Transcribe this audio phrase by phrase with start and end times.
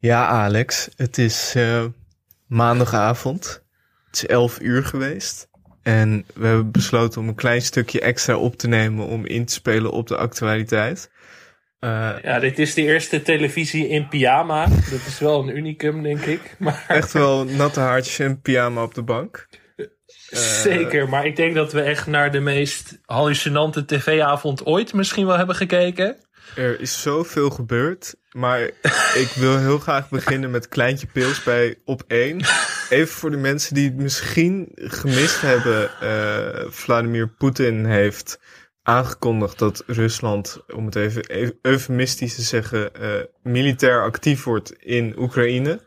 [0.00, 1.84] Ja, Alex, het is uh,
[2.46, 3.64] maandagavond.
[4.06, 5.48] Het is 11 uur geweest.
[5.82, 9.52] En we hebben besloten om een klein stukje extra op te nemen om in te
[9.52, 11.10] spelen op de actualiteit.
[11.80, 14.66] Uh, ja, dit is de eerste televisie in pyjama.
[14.66, 16.54] Dat is wel een unicum, denk ik.
[16.58, 16.84] Maar...
[16.88, 19.48] Echt wel natte haartjes en pyjama op de bank.
[20.62, 25.36] Zeker, maar ik denk dat we echt naar de meest hallucinante tv-avond ooit misschien wel
[25.36, 26.16] hebben gekeken.
[26.54, 28.60] Er is zoveel gebeurd, maar
[29.14, 32.40] ik wil heel graag beginnen met Kleintje Pils bij op 1.
[32.88, 35.90] Even voor de mensen die het misschien gemist hebben.
[36.02, 38.40] Uh, Vladimir Poetin heeft
[38.82, 45.80] aangekondigd dat Rusland, om het even eufemistisch te zeggen, uh, militair actief wordt in Oekraïne.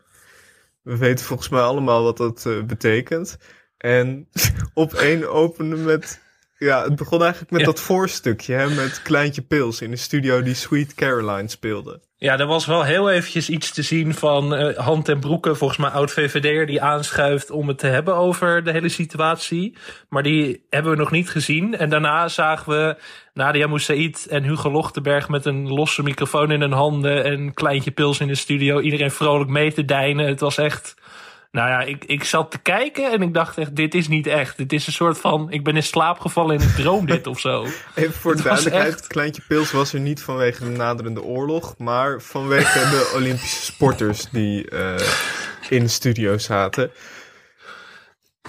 [0.82, 3.38] We weten volgens mij allemaal wat dat uh, betekent.
[3.76, 4.28] En
[4.74, 6.20] op één openen met
[6.64, 10.54] ja, het begon eigenlijk met dat voorstukje, hè, met Kleintje Pils in de studio die
[10.54, 12.00] Sweet Caroline speelde.
[12.16, 15.78] Ja, er was wel heel eventjes iets te zien van uh, Hand en Broeken, volgens
[15.78, 19.76] mij oud-VVD'er, die aanschuift om het te hebben over de hele situatie.
[20.08, 21.76] Maar die hebben we nog niet gezien.
[21.76, 22.96] En daarna zagen we
[23.32, 28.20] Nadia Moussaïd en Hugo Lochtenberg met een losse microfoon in hun handen en Kleintje Pils
[28.20, 28.80] in de studio.
[28.80, 30.26] Iedereen vrolijk mee te deinen.
[30.26, 30.94] Het was echt
[31.54, 34.56] nou ja, ik, ik zat te kijken en ik dacht echt, dit is niet echt.
[34.56, 37.40] Dit is een soort van, ik ben in slaap gevallen en ik droom dit of
[37.40, 37.66] zo.
[37.94, 39.06] Even voor de duidelijkheid, echt...
[39.06, 44.70] Kleintje Pils was er niet vanwege de naderende oorlog, maar vanwege de Olympische sporters die
[44.70, 44.94] uh,
[45.68, 46.90] in de studio zaten.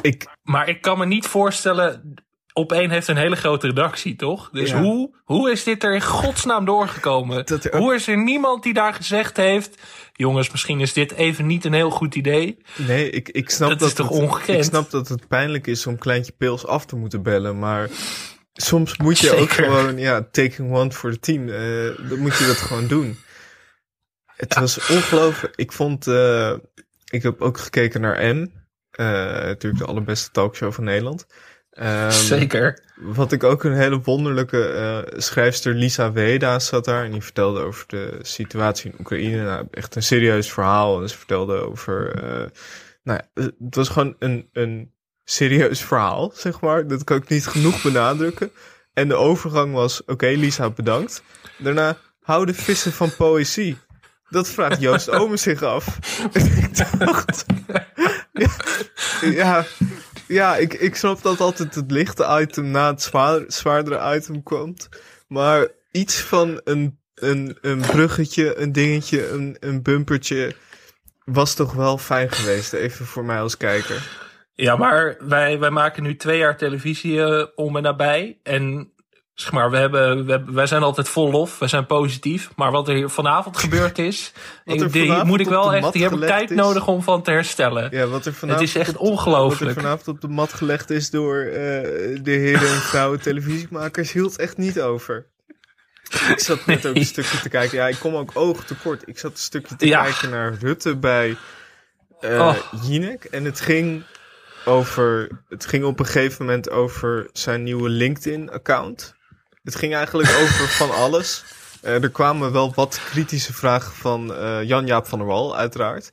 [0.01, 0.25] Ik...
[0.43, 2.15] Maar ik kan me niet voorstellen,
[2.53, 4.49] op één heeft een hele grote redactie, toch?
[4.49, 7.45] Dus hoe, hoe is dit er in godsnaam doorgekomen?
[7.71, 9.81] Hoe is er niemand die daar gezegd heeft...
[10.15, 12.57] jongens, misschien is dit even niet een heel goed idee?
[12.75, 14.57] Nee, ik, ik snap dat, dat is toch het, ongekend?
[14.57, 17.89] Ik snap dat het pijnlijk is om Kleintje Pils af te moeten bellen, maar...
[18.53, 21.47] Soms moet je ook gewoon, ja, taking one for the team.
[21.47, 23.17] Uh, dan moet je dat gewoon doen.
[24.25, 25.55] Het was ongelooflijk.
[25.55, 26.53] Ik vond, uh,
[27.09, 28.39] ik heb ook gekeken naar M.
[28.39, 28.47] Uh,
[29.25, 31.25] natuurlijk de allerbeste talkshow van Nederland.
[31.81, 32.79] Um, Zeker.
[32.95, 34.73] Wat ik ook een hele wonderlijke
[35.13, 37.03] uh, schrijfster Lisa Weda zat daar.
[37.03, 39.43] En die vertelde over de situatie in Oekraïne.
[39.43, 41.01] Nou, echt een serieus verhaal.
[41.01, 42.23] En ze vertelde over...
[42.23, 42.45] Uh,
[43.03, 44.91] nou ja, het was gewoon een, een
[45.23, 46.87] serieus verhaal, zeg maar.
[46.87, 48.51] Dat kan ik niet genoeg benadrukken.
[48.93, 51.23] En de overgang was, oké okay, Lisa, bedankt.
[51.57, 53.77] Daarna, hou de vissen van poëzie.
[54.29, 55.97] Dat vraagt Joost Omen zich af.
[56.33, 57.45] ik dacht...
[58.33, 58.49] ja,
[59.21, 59.65] ja
[60.27, 64.89] ja, ik, ik snap dat altijd het lichte item na het zwaar, zwaardere item komt.
[65.27, 70.55] Maar iets van een, een, een bruggetje, een dingetje, een, een bumpertje
[71.25, 72.73] was toch wel fijn geweest.
[72.73, 74.23] Even voor mij als kijker.
[74.53, 78.39] Ja, maar wij, wij maken nu twee jaar televisie uh, om en nabij.
[78.43, 78.93] En
[79.35, 82.49] Zeg maar, we hebben, we, wij zijn altijd vol lof, we zijn positief.
[82.55, 84.31] Maar wat er vanavond gebeurd is,
[84.65, 87.87] ik, die moet ik wel echt, die heb ik tijd nodig om van te herstellen.
[87.91, 89.59] Ja, wat er vanavond het is echt ongelooflijk.
[89.59, 94.11] Wat er vanavond op de mat gelegd is door uh, de heren en vrouwen televisiemakers,
[94.11, 95.25] hield echt niet over.
[96.29, 97.77] Ik zat net ook een stukje te kijken.
[97.77, 99.07] Ja, ik kom ook oog tekort.
[99.07, 101.37] Ik zat een stukje te kijken naar Rutte bij
[102.21, 102.55] uh, oh.
[102.83, 103.23] Jinek.
[103.23, 104.03] En het ging
[104.65, 105.29] over.
[105.49, 109.15] Het ging op een gegeven moment over zijn nieuwe LinkedIn-account.
[109.65, 111.43] Het ging eigenlijk over van alles.
[111.83, 116.09] Uh, er kwamen wel wat kritische vragen van uh, Jan-Jaap van der Wal, uiteraard.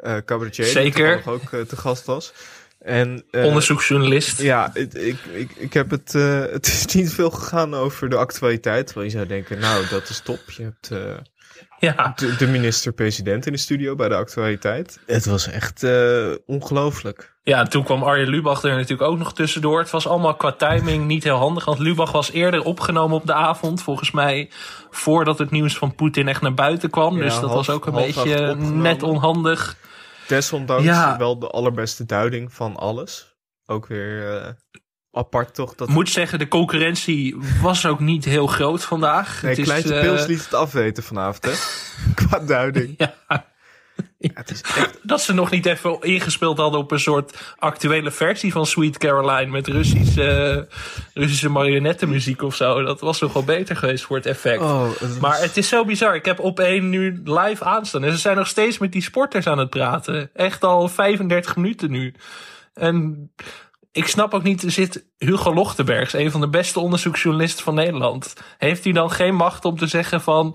[0.00, 1.16] Uh, cabaretier, Zeker.
[1.16, 2.32] die ook te gast was.
[2.78, 4.40] En, Onderzoeksjournalist.
[4.40, 6.12] Ja, ik, ik, ik, ik heb het.
[6.52, 8.86] het is niet veel gegaan over de actualiteit.
[8.86, 10.50] Terwijl je zou denken, nou, dat is top.
[10.50, 10.90] Je hebt
[11.80, 12.12] ja.
[12.16, 15.00] de, de minister-president in de studio bij de actualiteit.
[15.06, 15.86] Het was echt
[16.46, 17.38] ongelooflijk.
[17.42, 19.78] Ja, toen kwam Arjen Lubach er natuurlijk ook nog tussendoor.
[19.78, 21.64] Het was allemaal qua timing niet heel handig.
[21.64, 23.82] Want Lubach was eerder opgenomen op de avond.
[23.82, 24.50] Volgens mij
[24.90, 27.18] voordat het nieuws van Poetin echt naar buiten kwam.
[27.18, 29.76] dus dat was ook een beetje net onhandig.
[30.26, 31.18] Desondanks ja.
[31.18, 33.36] wel de allerbeste duiding van alles.
[33.66, 34.46] Ook weer uh,
[35.12, 35.74] apart toch.
[35.74, 35.88] Dat...
[35.88, 39.42] Moet zeggen, de concurrentie was ook niet heel groot vandaag.
[39.42, 40.10] Nee, het Kleintje is, uh...
[40.12, 41.52] Pils liet het afweten vanavond, hè?
[42.26, 42.94] Qua duiding.
[42.96, 43.14] ja.
[44.18, 44.98] het is echt...
[45.02, 49.50] Dat ze nog niet even ingespeeld hadden op een soort actuele versie van Sweet Caroline
[49.50, 50.68] met Russische,
[51.14, 52.82] Russische marionettenmuziek of zo.
[52.82, 54.62] Dat was nog wel beter geweest voor het effect.
[54.62, 54.90] Oh,
[55.20, 56.14] Maar het is zo bizar.
[56.14, 58.04] Ik heb op één nu live aanstaan.
[58.04, 60.30] En ze zijn nog steeds met die sporters aan het praten.
[60.34, 62.14] Echt al 35 minuten nu.
[62.74, 63.30] En
[63.92, 68.34] ik snap ook niet, zit Hugo Lochtenbergs, een van de beste onderzoeksjournalisten van Nederland.
[68.58, 70.54] Heeft hij dan geen macht om te zeggen van,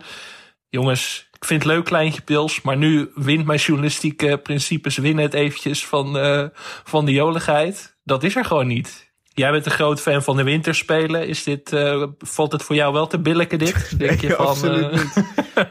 [0.70, 5.34] jongens, ik vind het leuk kleintje pils, maar nu wint mijn journalistieke principes winnen het
[5.34, 6.46] eventjes van, uh,
[6.84, 7.98] van de joligheid.
[8.04, 9.14] Dat is er gewoon niet.
[9.24, 11.28] Jij bent een groot fan van de winterspelen.
[11.28, 13.94] Is dit, uh, valt het voor jou wel te billijken dit?
[14.00, 15.02] Denk je van, absoluut uh...
[15.02, 15.26] niet.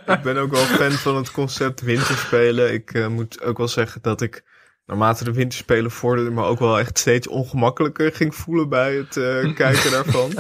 [0.07, 2.73] ik ben ook wel fan van het concept winterspelen.
[2.73, 4.45] Ik moet ook wel zeggen dat ik
[4.87, 9.13] naarmate de winterspelen vorderden, maar ook wel echt steeds ongemakkelijker ging voelen bij het
[9.63, 10.33] kijken daarvan.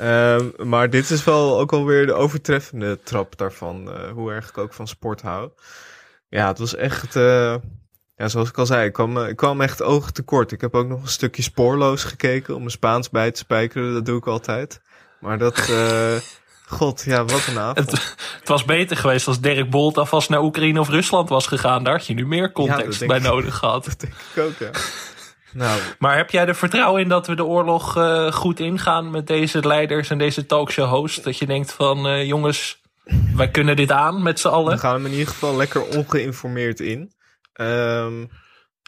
[0.00, 3.90] um, maar dit is wel ook alweer de overtreffende trap daarvan.
[4.14, 5.50] hoe erg ik ook van sport hou.
[6.28, 7.16] Ja, het was echt
[8.16, 10.52] ja, zoals ik al zei, ik kwam, ik kwam echt ogen tekort.
[10.52, 13.92] Ik heb ook nog een stukje spoorloos gekeken om mijn Spaans bij te spijkeren.
[13.92, 14.80] Dat doe ik altijd.
[15.20, 15.68] Maar dat,
[16.66, 17.90] god, ja, wat een avond.
[17.90, 21.84] Het, het, was beter geweest als Dirk Bolt alvast naar Oekraïne of Rusland was gegaan.
[21.84, 23.84] Daar had je nu meer context bij nodig gehad.
[23.84, 24.70] Dat denk ik ook, ja.
[25.54, 25.80] Nou.
[25.98, 29.66] Maar heb jij er vertrouwen in dat we de oorlog uh, goed ingaan met deze
[29.66, 31.24] leiders en deze talkshow host?
[31.24, 32.82] Dat je denkt van, uh, jongens,
[33.34, 34.72] wij kunnen dit aan met z'n allen?
[34.72, 37.12] We gaan we in ieder geval lekker ongeïnformeerd in.
[37.60, 38.30] Um,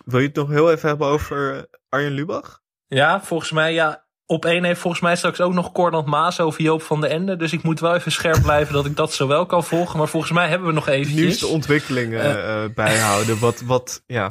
[0.05, 2.63] wil je het nog heel even hebben over Arjen Lubach?
[2.87, 4.06] Ja, volgens mij ja.
[4.27, 7.37] Op één heeft volgens mij straks ook nog Cornald Maas over Joop van de Ende.
[7.37, 9.99] Dus ik moet wel even scherp blijven dat ik dat zo wel kan volgen.
[9.99, 11.21] Maar volgens mij hebben we nog eventjes...
[11.21, 13.39] Nieuwste ontwikkelingen uh, bijhouden.
[13.39, 14.31] Wat, wat, ja,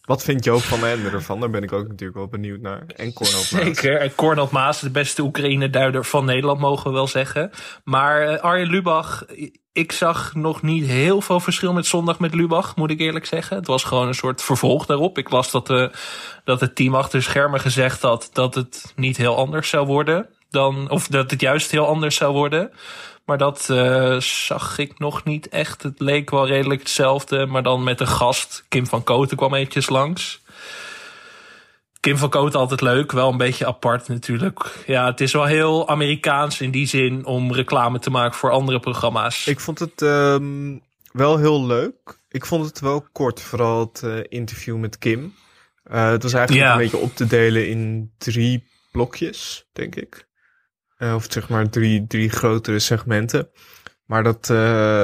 [0.00, 1.40] wat vindt Joop van Ende ervan?
[1.40, 2.84] Daar ben ik ook natuurlijk wel benieuwd naar.
[2.86, 3.48] En Cornel Maas.
[3.48, 4.00] Zeker.
[4.00, 7.50] En Cornel Maas, de beste Oekraïne-duider van Nederland, mogen we wel zeggen.
[7.84, 9.24] Maar uh, Arjen Lubach,
[9.78, 13.56] ik zag nog niet heel veel verschil met zondag met Lubach, moet ik eerlijk zeggen.
[13.56, 15.18] Het was gewoon een soort vervolg daarop.
[15.18, 15.90] Ik las dat, de,
[16.44, 20.26] dat het team achter schermen gezegd had dat het niet heel anders zou worden.
[20.50, 22.70] Dan, of dat het juist heel anders zou worden.
[23.24, 25.82] Maar dat uh, zag ik nog niet echt.
[25.82, 27.46] Het leek wel redelijk hetzelfde.
[27.46, 28.64] Maar dan met een gast.
[28.68, 30.40] Kim van Koten kwam eventjes langs.
[32.00, 33.12] Kim van Koten altijd leuk.
[33.12, 34.82] Wel een beetje apart natuurlijk.
[34.86, 38.80] Ja, het is wel heel Amerikaans in die zin om reclame te maken voor andere
[38.80, 39.46] programma's.
[39.46, 42.18] Ik vond het um, wel heel leuk.
[42.28, 43.40] Ik vond het wel kort.
[43.40, 45.34] Vooral het uh, interview met Kim.
[45.90, 46.72] Uh, het was eigenlijk ja.
[46.72, 50.26] een beetje op te delen in drie blokjes, denk ik.
[50.98, 53.50] Uh, of zeg maar drie, drie grotere segmenten.
[54.04, 54.46] Maar dat,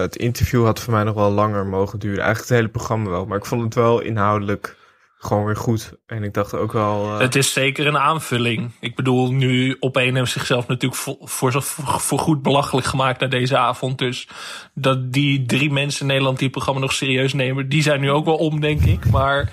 [0.02, 2.24] het interview had voor mij nog wel langer mogen duren.
[2.24, 3.26] Eigenlijk het hele programma wel.
[3.26, 4.76] Maar ik vond het wel inhoudelijk
[5.24, 5.92] gewoon weer goed.
[6.06, 7.12] En ik dacht ook wel.
[7.12, 7.18] Uh...
[7.18, 8.70] Het is zeker een aanvulling.
[8.80, 11.62] Ik bedoel, nu op een heeft zichzelf natuurlijk voor, voor,
[12.00, 13.98] voor goed belachelijk gemaakt naar deze avond.
[13.98, 14.28] Dus
[14.74, 18.10] dat die drie mensen in Nederland die het programma nog serieus nemen, die zijn nu
[18.10, 19.10] ook wel om, denk ik.
[19.10, 19.52] Maar.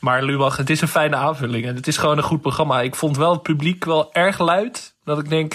[0.00, 2.80] Maar Lubach, het is een fijne aanvulling en het is gewoon een goed programma.
[2.80, 4.94] Ik vond wel het publiek wel erg luid.
[5.04, 5.54] Dat ik denk,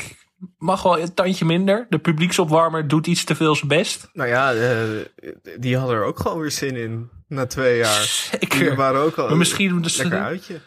[0.58, 1.86] mag wel een tandje minder.
[1.90, 4.10] De publieksopwarmer doet iets te veel zijn best.
[4.14, 5.06] Nou ja, uh,
[5.60, 8.02] die hadden er ook gewoon weer zin in na twee jaar.
[8.02, 8.60] Zeker.
[8.60, 10.60] Die waren ook al maar misschien, dus, lekker uitje.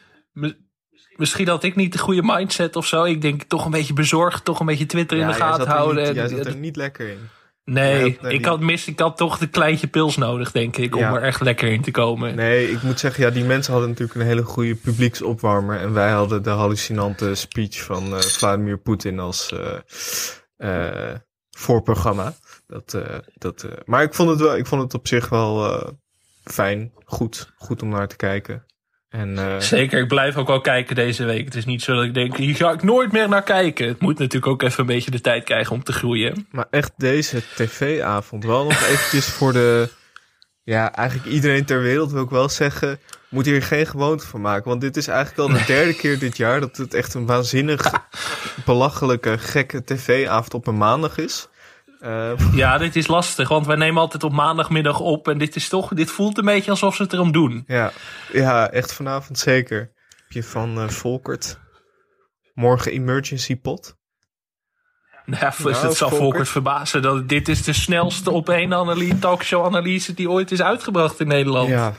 [1.16, 3.04] Misschien had ik niet de goede mindset of zo.
[3.04, 6.04] Ik denk toch een beetje bezorgd, toch een beetje Twitter ja, in de gaten houden.
[6.06, 7.28] Niet, jij zat er niet lekker in.
[7.64, 11.22] Nee, ik, had mis, ik had toch de kleintje pils nodig, denk ik, om er
[11.22, 12.34] echt lekker in te komen.
[12.34, 15.78] Nee, ik moet zeggen, ja, die mensen hadden natuurlijk een hele goede publieksopwarmer.
[15.78, 19.72] En wij hadden de hallucinante speech van uh, Vladimir Poetin als uh,
[20.58, 21.14] uh,
[21.50, 22.34] voorprogramma.
[22.66, 22.98] Dat,
[23.34, 25.82] dat, maar ik vond het wel, ik vond het op zich wel
[26.44, 28.64] fijn, goed, goed om naar te kijken.
[29.10, 31.44] En, uh, Zeker, ik blijf ook wel kijken deze week.
[31.44, 33.88] Het is niet zo dat ik denk, hier ga ik nooit meer naar kijken.
[33.88, 36.46] Het moet natuurlijk ook even een beetje de tijd krijgen om te groeien.
[36.50, 39.88] Maar echt deze tv-avond, wel nog eventjes voor de...
[40.62, 43.00] Ja, eigenlijk iedereen ter wereld wil ik wel zeggen...
[43.28, 44.68] moet hier geen gewoonte van maken.
[44.68, 46.60] Want dit is eigenlijk al de derde keer dit jaar...
[46.60, 47.92] dat het echt een waanzinnig
[48.64, 51.48] belachelijke, gekke tv-avond op een maandag is.
[52.04, 55.28] Uh, ja, dit is lastig, want wij nemen altijd op maandagmiddag op.
[55.28, 57.64] En dit is toch, dit voelt een beetje alsof ze het erom doen.
[57.66, 57.92] Ja,
[58.32, 59.78] ja echt vanavond zeker.
[59.78, 61.58] Heb je van uh, Volkert
[62.54, 63.98] morgen emergency pot?
[65.24, 66.16] Nou, ja, nou, het zal Volkert.
[66.16, 70.62] Volkert verbazen dat dit is de snelste op één analyse, talkshow analyse die ooit is
[70.62, 71.68] uitgebracht in Nederland.
[71.68, 71.92] Ja,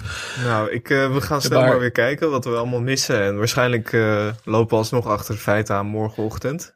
[0.43, 3.21] nou, ik, uh, we gaan snel maar weer kijken wat we allemaal missen.
[3.21, 6.75] En waarschijnlijk uh, lopen we alsnog achter de feiten aan morgenochtend.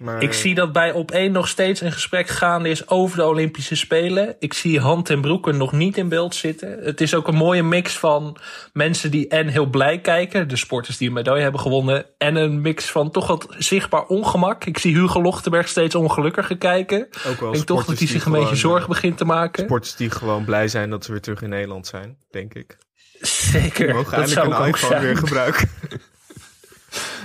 [0.00, 0.22] Maar...
[0.22, 3.74] Ik zie dat bij op één nog steeds een gesprek gaande is over de Olympische
[3.74, 4.36] Spelen.
[4.38, 6.78] Ik zie Hand en Broeken nog niet in beeld zitten.
[6.82, 8.36] Het is ook een mooie mix van
[8.72, 12.60] mensen die en heel blij kijken, de sporters die een medaille hebben gewonnen, en een
[12.60, 14.64] mix van toch wat zichtbaar ongemak.
[14.64, 17.08] Ik zie Hugo Lochtenberg steeds ongelukkiger kijken.
[17.26, 19.64] Ook wel ik denk toch dat hij zich een beetje zorgen begint te maken.
[19.64, 22.76] Sporters die gewoon blij zijn dat ze weer terug in Nederland zijn, denk ik.
[23.20, 23.94] Zeker.
[23.94, 25.68] Mogen dat eindelijk zou een iPhone weer gebruiken.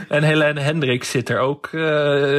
[0.09, 1.83] En Helene Hendricks zit er ook uh,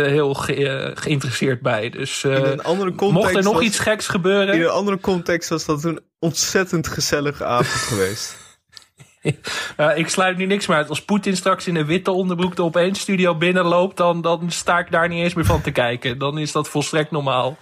[0.02, 1.90] heel ge uh, geïnteresseerd bij.
[1.90, 4.54] Dus uh, in een andere context mocht er nog was, iets geks gebeuren.
[4.54, 8.45] In een andere context was dat een ontzettend gezellige avond geweest.
[9.94, 10.88] ik sluit nu niks meer uit.
[10.88, 14.90] Als Poetin straks in een witte onderbroek de opeens studio binnenloopt, dan, dan sta ik
[14.90, 16.18] daar niet eens meer van te kijken.
[16.18, 17.56] Dan is dat volstrekt normaal.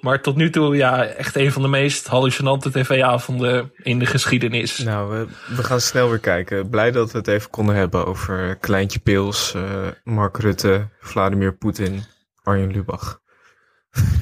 [0.00, 4.78] Maar tot nu toe, ja, echt een van de meest hallucinante tv-avonden in de geschiedenis.
[4.78, 6.68] Nou, we, gaan snel weer kijken.
[6.68, 9.62] Blij dat we het even konden hebben over Kleintje Pils, uh,
[10.04, 12.02] Mark Rutte, Vladimir Poetin,
[12.42, 13.19] Arjen Lubach.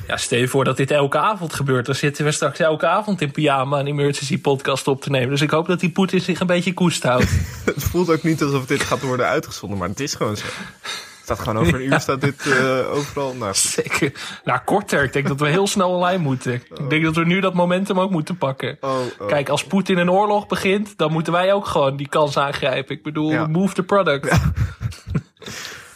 [0.09, 1.87] Ja, stel je voor dat dit elke avond gebeurt.
[1.87, 5.29] Dan zitten we straks elke avond in pyjama een emergency podcast op te nemen.
[5.29, 7.31] Dus ik hoop dat die Poetin zich een beetje koest houdt.
[7.65, 10.45] het voelt ook niet alsof dit gaat worden uitgezonden, maar het is gewoon zo.
[10.45, 13.35] Het staat gewoon over een uur, staat dit uh, overal.
[13.35, 14.13] Nou, Zeker.
[14.45, 15.03] Nou, korter.
[15.03, 16.55] Ik denk dat we heel snel online moeten.
[16.55, 18.77] Ik denk dat we nu dat momentum ook moeten pakken.
[18.81, 19.27] Oh, oh.
[19.27, 22.97] Kijk, als Poetin een oorlog begint, dan moeten wij ook gewoon die kans aangrijpen.
[22.97, 24.39] Ik bedoel, move the product.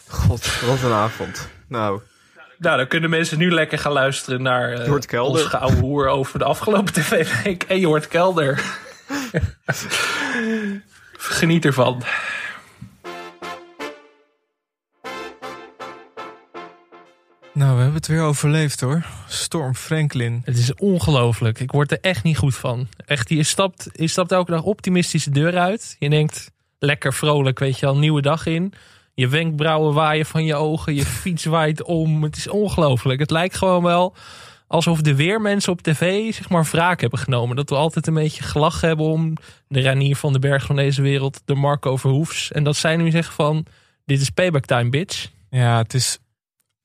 [0.08, 1.48] God, wat een avond.
[1.68, 2.00] Nou,
[2.62, 5.42] nou, dan kunnen mensen nu lekker gaan luisteren naar uh, Jort Kelder.
[5.42, 7.62] ons gouden hoer over de afgelopen tv-week.
[7.62, 8.62] En Jort Kelder.
[11.12, 12.02] Geniet ervan.
[17.54, 19.06] Nou, we hebben het weer overleefd hoor.
[19.28, 20.42] Storm Franklin.
[20.44, 21.60] Het is ongelooflijk.
[21.60, 22.88] Ik word er echt niet goed van.
[23.06, 25.96] Echt, je stapt, je stapt elke dag optimistisch de deur uit.
[25.98, 28.74] Je denkt, lekker vrolijk, weet je al, nieuwe dag in.
[29.14, 30.94] Je wenkbrauwen waaien van je ogen.
[30.94, 32.22] Je fiets waait om.
[32.22, 33.20] Het is ongelooflijk.
[33.20, 34.14] Het lijkt gewoon wel
[34.66, 37.56] alsof de weermensen op tv zeg maar wraak hebben genomen.
[37.56, 39.34] Dat we altijd een beetje gelachen hebben om
[39.68, 41.42] de Ranier van de Berg van deze wereld.
[41.44, 42.52] De Marco Verhoefs.
[42.52, 43.66] En dat zij nu zeggen van,
[44.04, 45.30] dit is payback time, bitch.
[45.50, 46.18] Ja, het is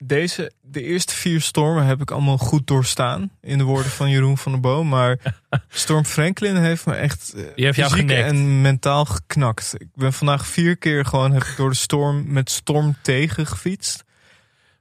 [0.04, 3.30] deze, de eerste vier stormen heb ik allemaal goed doorstaan.
[3.40, 4.88] In de woorden van Jeroen van der Boom.
[4.88, 5.18] Maar
[5.68, 9.74] Storm Franklin heeft me echt uh, fysiek en mentaal geknakt.
[9.78, 14.04] Ik ben vandaag vier keer gewoon heb ik door de storm met storm tegen gefietst.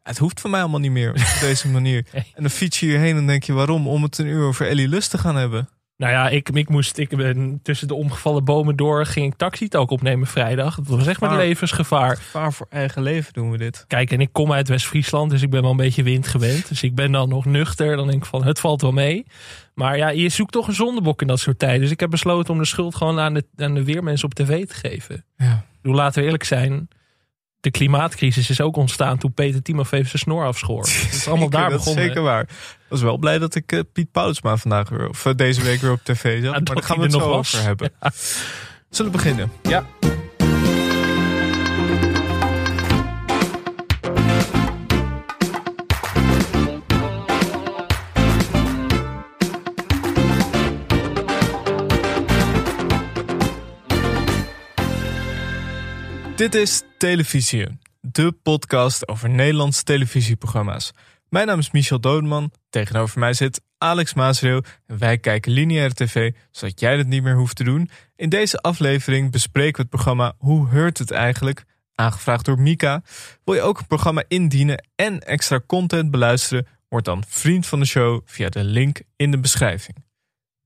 [0.03, 2.05] Het hoeft van mij allemaal niet meer op deze manier.
[2.11, 3.87] En dan fiets je hierheen en denk je waarom?
[3.87, 5.69] Om het een uur over Ellie Lust te gaan hebben.
[5.97, 9.67] Nou ja, ik, ik moest, ik ben tussen de omgevallen bomen door, ging ik taxi
[9.71, 10.75] ook opnemen vrijdag.
[10.75, 12.15] Dat was echt met levensgevaar.
[12.15, 13.85] Gevaar voor eigen leven doen we dit.
[13.87, 16.67] Kijk, en ik kom uit West-Friesland, dus ik ben wel een beetje wind gewend.
[16.67, 17.95] Dus ik ben dan nog nuchter.
[17.95, 19.25] Dan denk ik van, het valt wel mee.
[19.73, 21.81] Maar ja, je zoekt toch een zondebok in dat soort tijden.
[21.81, 24.65] Dus ik heb besloten om de schuld gewoon aan de, aan de weermensen op tv
[24.65, 25.25] te geven.
[25.37, 25.65] Ja.
[25.81, 26.87] Doe laten we eerlijk zijn
[27.59, 30.81] de klimaatcrisis is ook ontstaan toen Peter Timofeef zijn snor afschoor.
[30.87, 31.95] Het is allemaal daar begonnen.
[31.95, 32.41] Dat is zeker waar.
[32.41, 35.81] Ik was wel blij dat ik uh, Piet Paulusma vandaag weer, of uh, deze week
[35.81, 36.51] weer op tv zat.
[36.65, 37.91] maar daar gaan we het nog over hebben.
[38.89, 39.51] Zullen we beginnen?
[39.61, 39.85] Ja.
[56.37, 60.91] Dit is Televisie, de podcast over Nederlandse televisieprogramma's.
[61.29, 66.33] Mijn naam is Michel Dodeman, tegenover mij zit Alex Maasreel en wij kijken lineaire tv,
[66.51, 67.89] zodat jij dat niet meer hoeft te doen.
[68.15, 71.63] In deze aflevering bespreken we het programma Hoe Heurt het eigenlijk?
[71.95, 73.01] Aangevraagd door Mika.
[73.43, 76.67] Wil je ook een programma indienen en extra content beluisteren?
[76.89, 79.97] Word dan vriend van de show via de link in de beschrijving.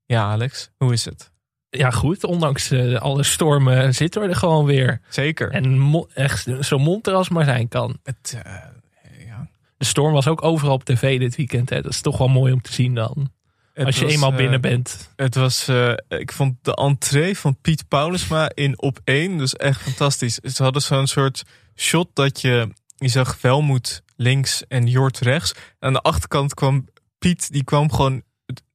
[0.06, 1.31] Ja, Alex, hoe is het?
[1.72, 2.24] Ja, goed.
[2.24, 5.02] Ondanks uh, alle stormen zitten we er gewoon weer.
[5.10, 5.52] Zeker.
[5.52, 7.98] En echt zo monter als maar zijn kan.
[8.04, 8.54] Het, uh,
[9.26, 9.48] ja.
[9.78, 11.70] De storm was ook overal op tv dit weekend.
[11.70, 11.82] Hè.
[11.82, 13.32] Dat is toch wel mooi om te zien dan.
[13.76, 15.10] als je eenmaal binnen uh, bent.
[15.16, 15.70] Het was,
[16.08, 20.36] ik vond de entree van Piet Paulusma in op één dus echt fantastisch.
[20.36, 21.44] Ze hadden zo'n soort
[21.76, 25.54] shot dat je, je zag Welmoed links en Jort rechts.
[25.54, 26.88] En aan de achterkant kwam
[27.20, 28.24] Piet, die kwam gewoon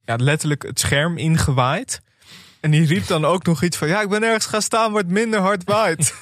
[0.04, 2.04] ja, letterlijk het scherm ingewaaid.
[2.66, 5.02] En die riep dan ook nog iets van: Ja, ik ben ergens gaan staan waar
[5.02, 6.14] het minder hard waait.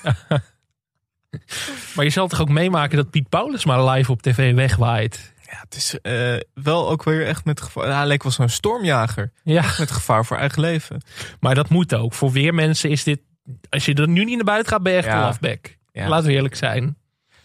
[1.95, 5.33] maar je zal toch ook meemaken dat Piet Paulus maar live op tv wegwaait?
[5.51, 7.97] Ja, het is uh, wel ook weer echt met gevaar.
[7.97, 9.33] Hij leek wel zo'n stormjager.
[9.43, 9.63] Ja.
[9.63, 11.03] Echt met gevaar voor eigen leven.
[11.41, 12.15] Maar dat moet ook.
[12.15, 13.21] Voor weer mensen is dit.
[13.69, 15.15] Als je er nu niet naar buiten gaat, ben je echt ja.
[15.15, 15.77] een lafback.
[15.93, 16.09] Ja.
[16.09, 16.97] Laten we eerlijk zijn.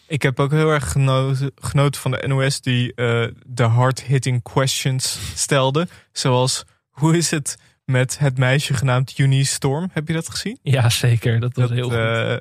[0.08, 5.20] Ik heb ook heel erg genoten, genoten van de NOS die uh, de hard-hitting questions
[5.36, 5.88] stelde.
[6.12, 7.58] Zoals: hoe is het
[7.90, 9.90] met het meisje genaamd Eunice Storm.
[9.94, 10.60] Heb je dat gezien?
[10.62, 11.40] Ja, zeker.
[11.40, 11.94] Dat was heel goed.
[11.94, 12.36] Uh,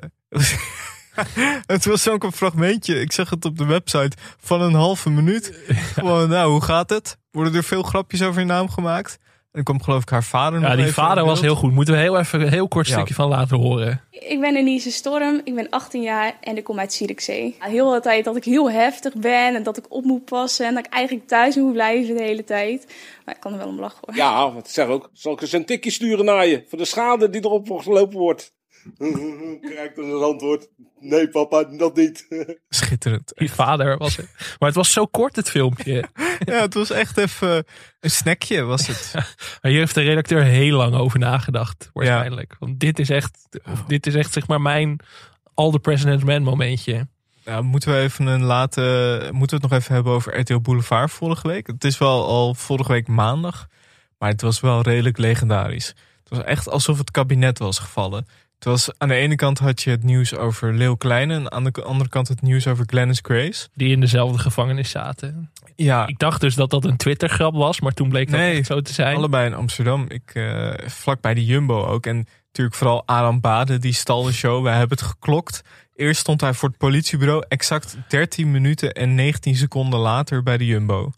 [1.73, 5.53] het was zo'n fragmentje, ik zeg het op de website, van een halve minuut.
[5.93, 7.17] Gewoon, nou, hoe gaat het?
[7.31, 9.19] Worden er veel grapjes over je naam gemaakt?
[9.51, 11.71] En kwam geloof ik haar vader nog Ja, die vader was heel goed.
[11.71, 14.01] Moeten we heel even een heel kort stukje van laten horen.
[14.09, 17.55] Ik ben Denise Storm, ik ben 18 jaar en ik kom uit Zierikzee.
[17.59, 20.73] Heel de tijd dat ik heel heftig ben en dat ik op moet passen en
[20.73, 22.85] dat ik eigenlijk thuis moet blijven de hele tijd.
[23.25, 24.15] Maar ik kan er wel om lachen hoor.
[24.15, 25.09] Ja, wat zeg ook.
[25.13, 28.53] Zal ik eens een tikje sturen naar je voor de schade die erop gelopen wordt?
[29.71, 30.69] Krijgt als antwoord,
[30.99, 32.27] nee papa, dat niet.
[32.69, 33.31] Schitterend.
[33.35, 34.29] Die vader was het.
[34.59, 36.09] Maar het was zo kort het filmpje.
[36.45, 37.65] ja, het was echt even
[37.99, 39.13] een snackje was het.
[39.61, 42.55] hier heeft de redacteur heel lang over nagedacht, waarschijnlijk.
[42.59, 44.99] Want dit is echt, dit is echt zeg maar mijn
[45.53, 47.07] All the President's Man momentje.
[47.45, 51.11] Nou, moeten we even een late, moeten we het nog even hebben over RTL Boulevard
[51.11, 51.67] vorige week?
[51.67, 53.67] Het is wel al vorige week maandag,
[54.17, 55.87] maar het was wel redelijk legendarisch.
[56.19, 58.25] Het was echt alsof het kabinet was gevallen.
[58.59, 61.63] Het was, aan de ene kant had je het nieuws over Leeuw Kleine en aan
[61.63, 63.67] de andere kant het nieuws over Glennis Grace.
[63.73, 65.51] Die in dezelfde gevangenis zaten.
[65.75, 66.07] Ja.
[66.07, 68.81] Ik dacht dus dat dat een Twitter-grap was, maar toen bleek dat Nee, niet zo
[68.81, 69.15] te zijn.
[69.15, 70.05] Allebei in Amsterdam.
[70.07, 72.05] Ik, eh vlak bij de Jumbo ook.
[72.05, 74.63] En natuurlijk vooral Aram Bade, die stal de show.
[74.63, 75.61] Wij hebben het geklokt.
[75.95, 77.43] Eerst stond hij voor het politiebureau.
[77.47, 81.11] Exact 13 minuten en 19 seconden later bij de Jumbo.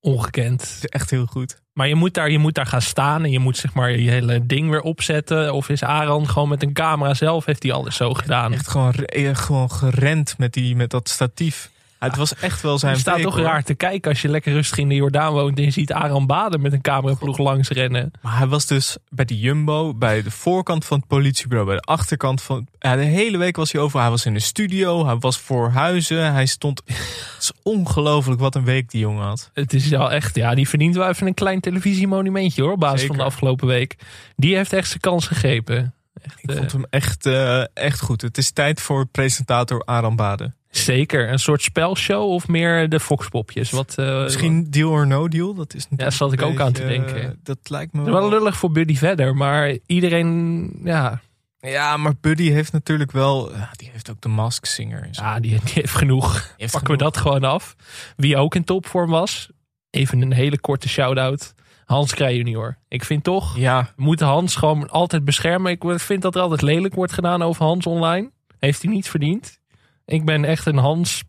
[0.00, 0.62] Ongekend.
[0.62, 1.60] Is echt heel goed.
[1.72, 4.10] Maar je moet, daar, je moet daar gaan staan en je moet zeg maar je
[4.10, 5.54] hele ding weer opzetten.
[5.54, 8.52] Of is Aran gewoon met een camera zelf, heeft hij alles zo gedaan.
[8.52, 11.70] Echt gewoon, eh, gewoon gerend met, die, met dat statief.
[11.98, 13.44] Het was echt wel zijn Je staat toch hoor.
[13.44, 16.26] raar te kijken als je lekker rustig in de Jordaan woont en je ziet Aran
[16.26, 18.10] Baden met een cameraploeg langs rennen.
[18.22, 21.82] Maar hij was dus bij de Jumbo, bij de voorkant van het politiebureau, bij de
[21.82, 22.66] achterkant van.
[22.78, 24.00] Ja, de hele week was hij over.
[24.00, 26.82] Hij was in de studio, hij was voor huizen, hij stond.
[26.86, 29.50] Het is ongelooflijk wat een week die jongen had.
[29.54, 33.00] Het is wel echt, ja, die verdient wel even een klein televisiemonumentje hoor, op basis
[33.00, 33.14] Zeker.
[33.14, 33.96] van de afgelopen week.
[34.36, 35.94] Die heeft echt zijn kans gegrepen.
[36.22, 38.22] Echt, Ik eh, vond hem echt, eh, echt goed.
[38.22, 40.52] Het is tijd voor presentator Aram Bade.
[40.70, 43.70] Zeker, een soort spelshow of meer de Foxpopjes.
[43.70, 45.54] Wat, eh, Misschien Deal or No Deal.
[45.54, 47.22] Dat is natuurlijk zat ik ook aan te beetje, denken.
[47.22, 51.20] eh, Dat lijkt me wel lullig voor Buddy verder, maar iedereen, ja,
[51.60, 53.52] Ja, maar Buddy heeft natuurlijk wel.
[53.52, 55.08] Ja, die heeft ook de Mask Singer.
[55.10, 56.54] ja die, die heeft genoeg.
[56.56, 57.76] heeft Pakken we dat gewoon af.
[58.16, 59.50] Wie ook in topvorm was,
[59.90, 61.54] even een hele korte shout-out.
[61.84, 62.78] Hans Krij junior.
[62.88, 65.72] Ik vind toch, Ja, we moeten Hans gewoon altijd beschermen.
[65.72, 68.30] Ik vind dat er altijd lelijk wordt gedaan over Hans online.
[68.58, 69.58] Heeft hij niet verdiend.
[70.06, 71.22] Ik ben echt een Hans,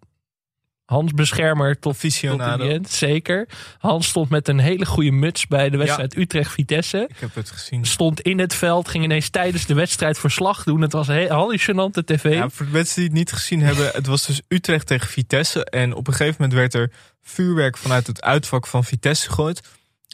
[0.86, 2.69] Hans beschermer tot, aficionado.
[2.69, 2.89] end.
[2.89, 3.48] Zeker.
[3.77, 7.05] Hans stond met een hele goede muts bij de wedstrijd Utrecht-Vitesse.
[7.10, 7.86] Ik heb het gezien.
[7.86, 10.81] Stond in het veld, ging ineens tijdens de wedstrijd verslag doen.
[10.81, 12.34] Het was heel hallucinante tv.
[12.34, 15.65] Ja, voor de mensen die het niet gezien hebben, het was dus Utrecht tegen Vitesse.
[15.65, 16.91] En op een gegeven moment werd er
[17.22, 19.67] vuurwerk vanuit het uitvak van Vitesse gegooid.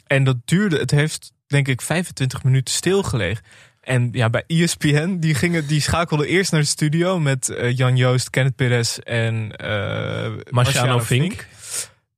[0.06, 3.44] En dat duurde, het heeft denk ik 25 minuten stilgelegen.
[3.84, 7.96] En ja, bij ESPN, die, gingen, die schakelden eerst naar de studio met eh, Jan
[7.96, 11.46] Joost, Kenneth Perez en eh Marciano Vink.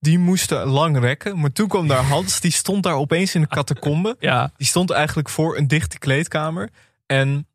[0.01, 1.39] Die moesten lang rekken.
[1.39, 4.17] Maar toen kwam daar Hans, die stond daar opeens in de catacombe.
[4.19, 6.71] Ja, Die stond eigenlijk voor een dichte kleedkamer.
[7.07, 7.47] En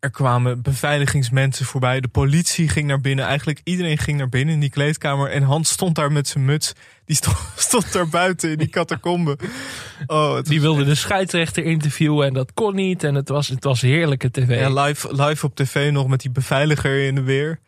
[0.00, 2.00] er kwamen beveiligingsmensen voorbij.
[2.00, 3.24] De politie ging naar binnen.
[3.24, 5.30] Eigenlijk iedereen ging naar binnen in die kleedkamer.
[5.30, 6.72] En Hans stond daar met zijn muts.
[7.04, 9.38] Die stond, stond daar buiten in die catacombe.
[10.06, 13.04] Oh, die wilde de scheidsrechter interviewen en dat kon niet.
[13.04, 14.60] En het was, het was heerlijke tv.
[14.60, 17.60] Ja, live, live op tv nog met die beveiliger in de weer.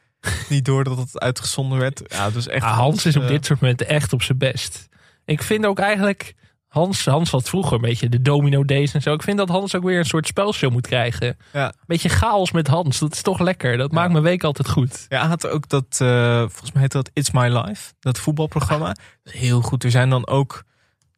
[0.49, 2.03] Niet door dat het uitgezonden werd.
[2.07, 2.63] Ja, was echt.
[2.63, 4.89] Ja, Hans is op eh, dit soort momenten echt op zijn best.
[5.25, 6.35] Ik vind ook eigenlijk...
[6.71, 9.13] Hans, Hans had vroeger een beetje de domino days en zo.
[9.13, 11.37] Ik vind dat Hans ook weer een soort spelshow moet krijgen.
[11.53, 11.73] Ja.
[11.87, 12.99] Beetje chaos met Hans.
[12.99, 13.77] Dat is toch lekker.
[13.77, 15.07] Dat maakt mijn week altijd goed.
[15.09, 18.97] Ja, had ook dat, eh, volgens mij heet dat It's My Life, dat voetbalprogramma.
[19.25, 19.85] Heel goed.
[19.85, 20.63] Er zijn dan ook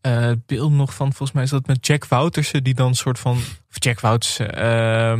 [0.01, 3.33] eh beelden nog van, volgens mij is dat met Jack Woutersen, die dan soort van,
[3.71, 5.19] of Jack Woutersen, eh,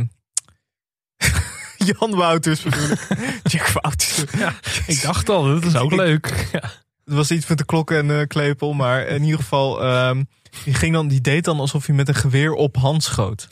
[1.87, 3.07] Jan Wouters bedoel ik.
[3.51, 4.39] Jack Woutersen.
[4.39, 4.53] Ja,
[4.87, 6.47] Ik dacht al, dat is ook leuk.
[6.51, 6.63] Ja.
[7.05, 10.23] Het was iets met de klok en eh, klepel, maar in ieder geval, ehm,
[10.63, 13.47] die, ging dan, die deed dan alsof hij met een geweer op Hans schoot.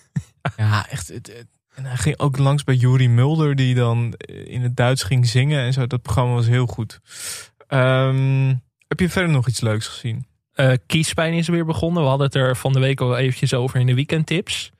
[0.56, 1.08] ja, echt.
[1.08, 5.02] Het, het- en hij ging ook langs bij Juri Mulder, die dan in het Duits
[5.02, 5.86] ging zingen en zo.
[5.86, 7.00] Dat programma was heel goed.
[7.66, 8.54] Ehm,
[8.88, 10.26] heb je verder nog iets leuks gezien?
[10.52, 12.02] Eh, kiespijn is weer begonnen.
[12.02, 14.70] We hadden het er van de week al eventjes over in de weekendtips.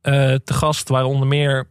[0.00, 1.68] Eh te gast waren onder meer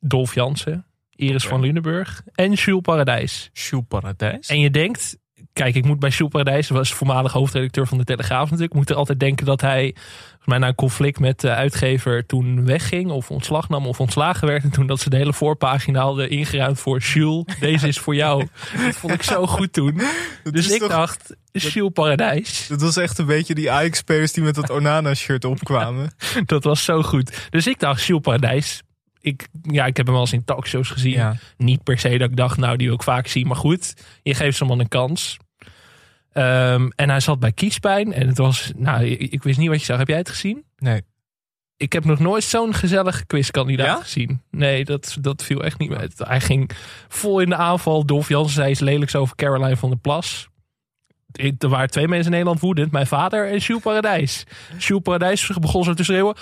[0.00, 0.85] Dolf Jansen,
[1.16, 3.50] Iris van Lunenburg en Jules Paradijs.
[3.54, 4.46] Shoe Paradijs.
[4.48, 5.16] En je denkt,
[5.52, 8.96] kijk, ik moet bij Jules Paradijs, was voormalig hoofdredacteur van de Telegraaf natuurlijk, moet er
[8.96, 13.30] altijd denken dat hij volgens mij na een conflict met de uitgever toen wegging of
[13.30, 14.62] ontslag nam of ontslagen werd.
[14.62, 18.46] En toen dat ze de hele voorpagina hadden ingeruimd voor Jules, deze is voor jou.
[18.86, 20.00] Dat vond ik zo goed toen.
[20.42, 22.66] Dat Dus ik toch- dacht, Jules Paradijs.
[22.68, 26.14] Dat was echt een beetje die Ajax-spelers die met dat Onana-shirt opkwamen.
[26.46, 27.46] Dat was zo goed.
[27.50, 28.82] Dus ik dacht, Jules Paradijs.
[29.26, 31.12] Ik, ja, ik heb hem wel eens in talkshows gezien.
[31.12, 31.36] Ja.
[31.56, 33.46] Niet per se dat ik dacht, nou, die wil ik vaak zien.
[33.46, 35.36] Maar goed, je geeft zo'n man een kans.
[36.32, 38.12] Ehm, en hij zat bij Kiespijn.
[38.12, 39.98] En het was, nou, ik, ik wist niet wat je zag.
[39.98, 40.64] Heb jij het gezien?
[40.76, 41.02] Nee.
[41.76, 44.02] Ik heb nog nooit zo'n gezellige quizkandidaat Ja?
[44.02, 44.42] gezien.
[44.50, 46.08] Nee, dat, dat viel echt niet mee.
[46.16, 46.70] Hij ging
[47.08, 48.06] vol in de aanval.
[48.06, 50.48] Dolf Jansen zei iets lelijks over Caroline van der Plas.
[51.58, 52.92] Er waren twee mensen in Nederland woedend.
[52.92, 54.44] Mijn vader en Jules Paradijs.
[54.78, 56.36] Jules Paradijs begon zo te schreeuwen.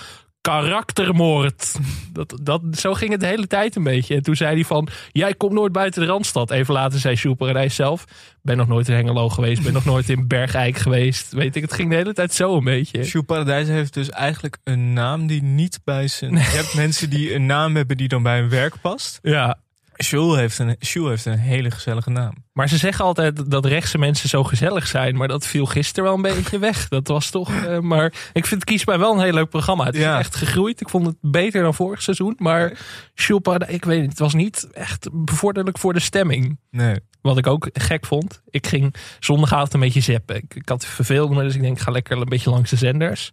[0.45, 1.75] Karaktermoord.
[2.11, 4.15] Dat, dat, zo ging het de hele tijd een beetje.
[4.15, 6.51] En toen zei hij van, jij komt nooit buiten de Randstad.
[6.51, 8.05] Even later zei Jules Paradijs zelf,
[8.41, 11.31] ben nog nooit in Hengelo geweest, ben nog nooit in Bergijk geweest.
[11.31, 13.03] Weet ik, het ging de hele tijd zo een beetje.
[13.03, 16.33] Jules Paradijs heeft dus eigenlijk een naam die niet bij zijn...
[16.33, 19.19] Je hebt mensen die een naam hebben die dan bij hun werk past.
[19.21, 19.59] Ja,
[19.95, 22.33] Jules heeft een, Jules heeft een hele gezellige naam.
[22.53, 25.15] Maar ze zeggen altijd dat rechtse mensen zo gezellig zijn.
[25.15, 26.87] Maar dat viel gisteren wel een beetje weg.
[26.87, 27.49] Dat was toch.
[27.49, 29.85] Uh, maar ik vind Kies mij wel een heel leuk programma.
[29.85, 30.81] Het is echt gegroeid.
[30.81, 32.35] Ik vond het beter dan vorig seizoen.
[32.37, 32.77] Maar
[33.13, 34.09] Jules ik weet niet.
[34.09, 36.59] Het was niet echt bevorderlijk voor de stemming.
[36.71, 36.99] Nee.
[37.21, 38.41] Wat ik ook gek vond.
[38.49, 40.35] Ik ging zondagavond een beetje zappen.
[40.35, 41.43] Ik, ik had verveeld me.
[41.43, 43.31] Dus ik denk, ik ga lekker een beetje langs de zenders.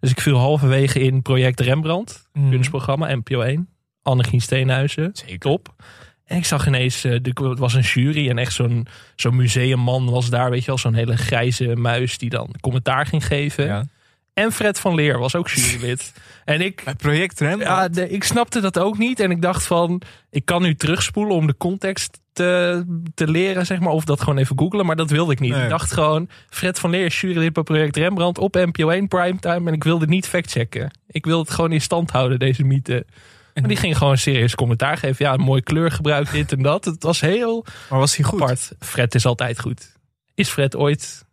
[0.00, 2.28] Dus ik viel halverwege in Project Rembrandt.
[2.32, 2.50] Mm.
[2.50, 3.68] Kunstprogramma, NPO 1.
[4.02, 5.10] Annegien Steenhuizen.
[5.12, 5.38] Zeker.
[5.38, 5.74] Top.
[6.30, 10.30] En ik zag ineens, uh, het was een jury en echt zo'n zo'n museumman was
[10.30, 13.64] daar, weet je wel, zo'n hele grijze muis die dan commentaar ging geven.
[13.64, 13.84] Ja.
[14.34, 16.12] En Fred van Leer was ook jurylid.
[16.44, 17.96] en ik, Bij project Rembrandt?
[17.96, 19.20] Ja, de, ik snapte dat ook niet.
[19.20, 23.80] En ik dacht van, ik kan nu terugspoelen om de context te, te leren, zeg
[23.80, 23.92] maar.
[23.92, 25.52] Of dat gewoon even googlen, maar dat wilde ik niet.
[25.52, 25.62] Nee.
[25.62, 29.68] Ik dacht gewoon, Fred van Leer is jurylid bij project Rembrandt op NPO 1 Primetime.
[29.68, 30.90] En ik wilde niet factchecken.
[31.06, 33.06] Ik wilde het gewoon in stand houden, deze mythe.
[33.54, 35.24] Maar die ging gewoon serieus commentaar geven.
[35.24, 36.84] Ja, een mooi kleurgebruik, dit en dat.
[36.84, 38.40] Het was heel Maar was hij goed?
[38.40, 38.72] apart.
[38.78, 39.92] Fred is altijd goed.
[40.34, 41.24] Is Fred ooit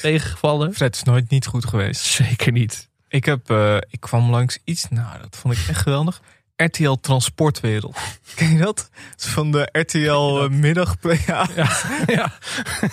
[0.00, 0.74] tegengevallen?
[0.74, 2.02] Fred is nooit niet goed geweest.
[2.02, 2.88] Zeker niet.
[3.08, 6.20] Ik, heb, uh, ik kwam langs iets, nou dat vond ik echt geweldig.
[6.64, 7.96] RTL Transportwereld.
[8.34, 8.90] Ken je dat?
[9.16, 10.96] Van de RTL middag.
[11.26, 11.48] Ja.
[11.56, 11.68] Ja.
[12.06, 12.32] ja.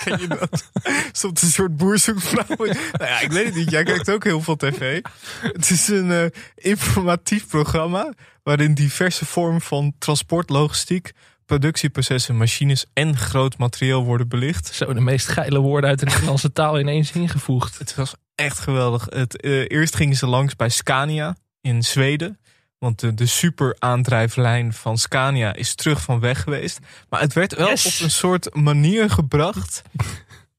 [0.03, 0.71] Ken je dat?
[1.11, 2.57] Soms een soort boerzoekvrouw.
[2.65, 3.71] nou ja, ik weet het niet.
[3.71, 5.01] Jij kijkt ook heel veel tv.
[5.41, 6.25] Het is een uh,
[6.55, 11.11] informatief programma waarin diverse vormen van transport, logistiek,
[11.45, 14.67] productieprocessen, machines en groot materieel worden belicht.
[14.73, 17.77] Zo, de meest geile woorden uit de Nederlandse taal ineens ingevoegd.
[17.77, 19.07] Het was echt geweldig.
[19.09, 22.39] Het, uh, eerst gingen ze langs bij Scania in Zweden.
[22.79, 26.79] Want de, de super aandrijflijn van Scania is terug van weg geweest.
[27.09, 27.85] Maar het werd wel Yes.
[27.85, 29.81] op een soort manier gebracht.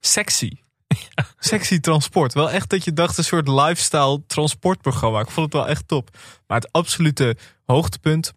[0.01, 0.51] Sexy.
[1.39, 2.35] Sexy transport.
[2.35, 5.21] Wel echt dat je dacht een soort lifestyle transportprogramma.
[5.21, 6.11] Ik vond het wel echt top.
[6.47, 8.33] Maar het absolute hoogtepunt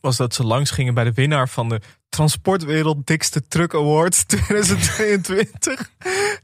[0.00, 5.90] was dat ze langs gingen bij de winnaar van de Transportwereld Dikste Truck Awards 2022.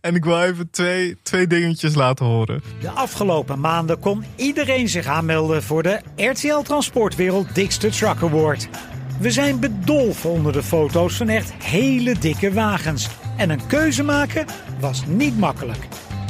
[0.01, 2.62] En ik wil even twee, twee dingetjes laten horen.
[2.81, 8.69] De afgelopen maanden kon iedereen zich aanmelden voor de RTL Transportwereld Dikste Truck Award.
[9.21, 13.09] We zijn bedolven onder de foto's van echt hele dikke wagens.
[13.37, 14.47] En een keuze maken
[14.81, 15.88] was niet makkelijk.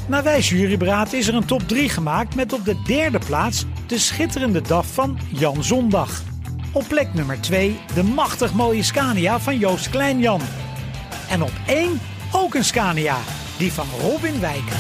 [0.09, 3.99] Na wijs juryberaad is er een top 3 gemaakt met op de derde plaats de
[3.99, 6.34] schitterende DAF van Jan Zondag.
[6.75, 10.41] Op plek nummer 2 de machtig mooie Scania van Joost Kleinjan.
[11.29, 12.01] En op 1
[12.33, 13.19] ook een Scania,
[13.59, 14.77] die van Robin Wijken.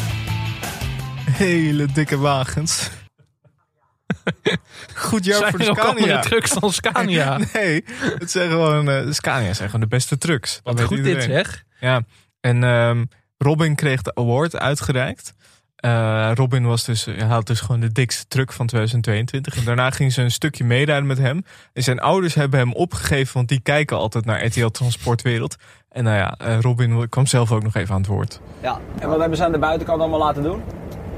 [1.30, 2.90] Hele dikke wagens.
[4.94, 6.20] Goed jaar Zijn voor de ook Scania.
[6.20, 7.38] trucks dan Scania?
[7.52, 7.84] Nee,
[8.18, 10.60] het zijn gewoon, eh, de Scania zijn gewoon de beste trucks.
[10.62, 11.64] Wat weet goed dit zeg.
[11.80, 12.02] Ja,
[12.40, 13.04] en ehm,
[13.38, 15.34] Robin kreeg de award uitgereikt.
[15.84, 19.56] Eh, Robin was dus, had dus gewoon de dikste truck van 2022.
[19.56, 21.44] En daarna ging ze een stukje meerijden met hem.
[21.72, 25.56] En zijn ouders hebben hem opgegeven, want die kijken altijd naar RTL Transportwereld.
[25.88, 28.40] En nou ja, eh, Robin kwam zelf ook nog even aan het woord.
[28.60, 30.62] Ja, en wat hebben ze aan de buitenkant allemaal laten doen?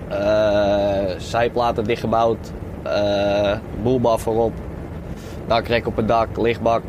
[0.08, 2.52] Eh, zijplaten dichtgebouwd,
[3.82, 4.54] boelbaf voorop,
[5.46, 6.82] dakrek op het dak, lichtbak,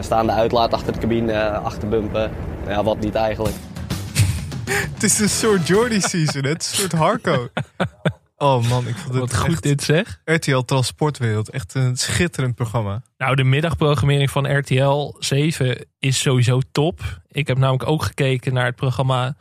[0.00, 2.30] staande uitlaat achter de cabine, achterbumpen.
[2.68, 3.54] Ja, wat niet eigenlijk.
[4.96, 7.48] Het is een soort Jordy season, het is een soort Harco.
[8.36, 10.20] Oh man, ik vond het Wat goed echt dit zeg.
[10.24, 13.02] RTL Transportwereld, echt een schitterend programma.
[13.18, 17.20] Nou, de middagprogrammering van RTL 7 is sowieso top.
[17.28, 19.36] Ik heb namelijk ook gekeken naar het programma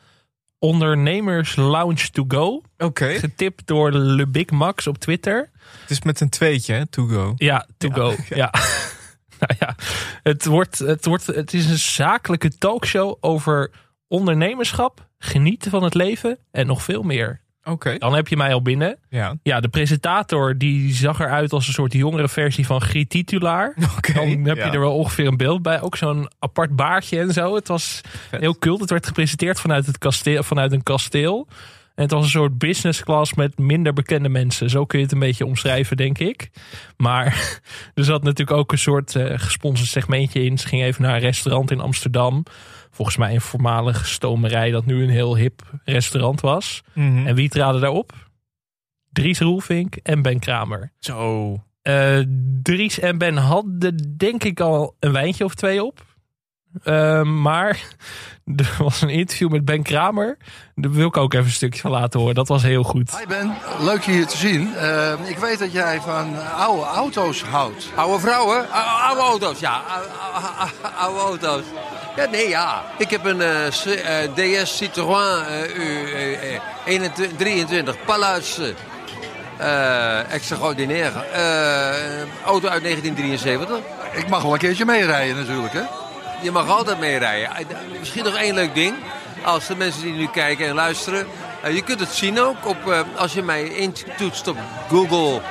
[0.59, 2.61] Ondernemers Lounge to Go.
[2.77, 5.49] Oké, Getipt door Le Big Max op Twitter.
[5.81, 7.33] het is met een tweetje, hè, to go.
[7.35, 8.15] Ja, to go.
[8.35, 8.53] Ja.
[9.39, 9.75] nou ja,
[10.23, 13.71] het, wordt, het, wordt, het is een zakelijke talkshow over
[14.07, 17.43] ondernemerschap, genieten van het leven en nog veel meer.
[17.63, 18.97] Oké, Dan heb je mij al binnen.
[19.09, 19.35] ja.
[19.43, 23.75] Ja, de presentator die zag eruit als een soort jongere versie van Griet Titulaar.
[23.97, 24.65] Oké, Dan heb ja.
[24.65, 25.81] je er wel ongeveer een beeld bij.
[25.81, 27.55] Ook zo'n apart baardje en zo.
[27.55, 28.79] Het was heel cult.
[28.79, 31.47] Het werd gepresenteerd vanuit, het kasteel, vanuit een kasteel.
[31.95, 34.69] En het was een soort business class met minder bekende mensen.
[34.69, 36.49] Zo kun je het een beetje omschrijven, denk ik.
[36.97, 37.25] Maar
[37.93, 40.57] er zat natuurlijk ook een soort eh, gesponsord segmentje in.
[40.57, 42.43] Ze ging even naar een restaurant in Amsterdam.
[42.95, 46.81] Volgens mij een voormalige stomerij dat nu een heel hip restaurant was.
[46.93, 47.27] Mhm.
[47.27, 48.13] En wie traden daarop?
[49.11, 50.91] Dries Roelvink en Ben Kramer.
[50.99, 51.63] Zo.
[51.81, 52.19] Eh,
[52.61, 56.14] Dries en Ben hadden denk ik al een wijntje of twee op.
[56.83, 57.83] Ehm, maar
[58.55, 60.37] er was een interview met Ben Kramer.
[60.75, 62.35] Daar wil ik ook even een stukje van laten horen.
[62.35, 63.17] Dat was heel goed.
[63.17, 64.75] Hi Ben, leuk je hier te zien.
[64.75, 67.89] Ehm, ik weet dat jij van oude auto's houdt.
[67.95, 68.71] Oude vrouwen?
[69.07, 69.81] Oude auto's, ja.
[70.97, 71.63] Oude auto's.
[72.15, 72.83] Ja, nee, ja.
[72.97, 73.65] Ik heb een uh,
[74.35, 75.43] uh, DS Citroën
[76.87, 78.73] uh, 23 Palace.
[79.59, 81.23] Uh, extraordinaire.
[82.45, 83.79] auto uit 1973.
[84.13, 85.81] Ik mag wel een keertje meerijden natuurlijk, hè?
[86.41, 87.49] Je mag altijd meerijden.
[87.99, 88.95] Misschien nog één leuk ding.
[89.43, 91.27] Als de mensen die nu kijken en luisteren.
[91.71, 94.57] je kunt het zien ook op, als je mij intoetst op
[94.89, 95.41] Google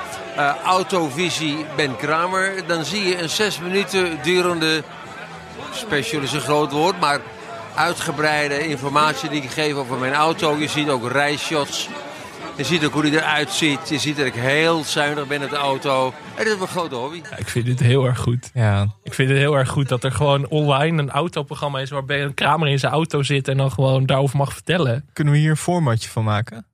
[0.65, 2.67] Autovisie Ben Kramer.
[2.67, 4.83] Dan zie je een zes minuten durende
[5.75, 7.19] special is een groot woord, maar
[7.75, 10.57] uitgebreide informatie die ik geef over mijn auto.
[10.57, 11.89] Je ziet ook rijshots.
[12.57, 13.89] Je ziet ook hoe die eruit ziet.
[13.89, 16.13] Je ziet dat ik heel zuinig ben met de auto.
[16.35, 17.21] En dat is een grote hobby.
[17.29, 18.51] Ja, ik vind dit heel erg goed.
[18.53, 18.87] Ja.
[19.03, 21.89] Ik vind het heel erg goed dat er gewoon online een autoprogramma is...
[21.89, 25.09] waarbij een kramer in zijn auto zit en dan gewoon daarover mag vertellen.
[25.13, 26.65] Kunnen we hier een formatje van maken?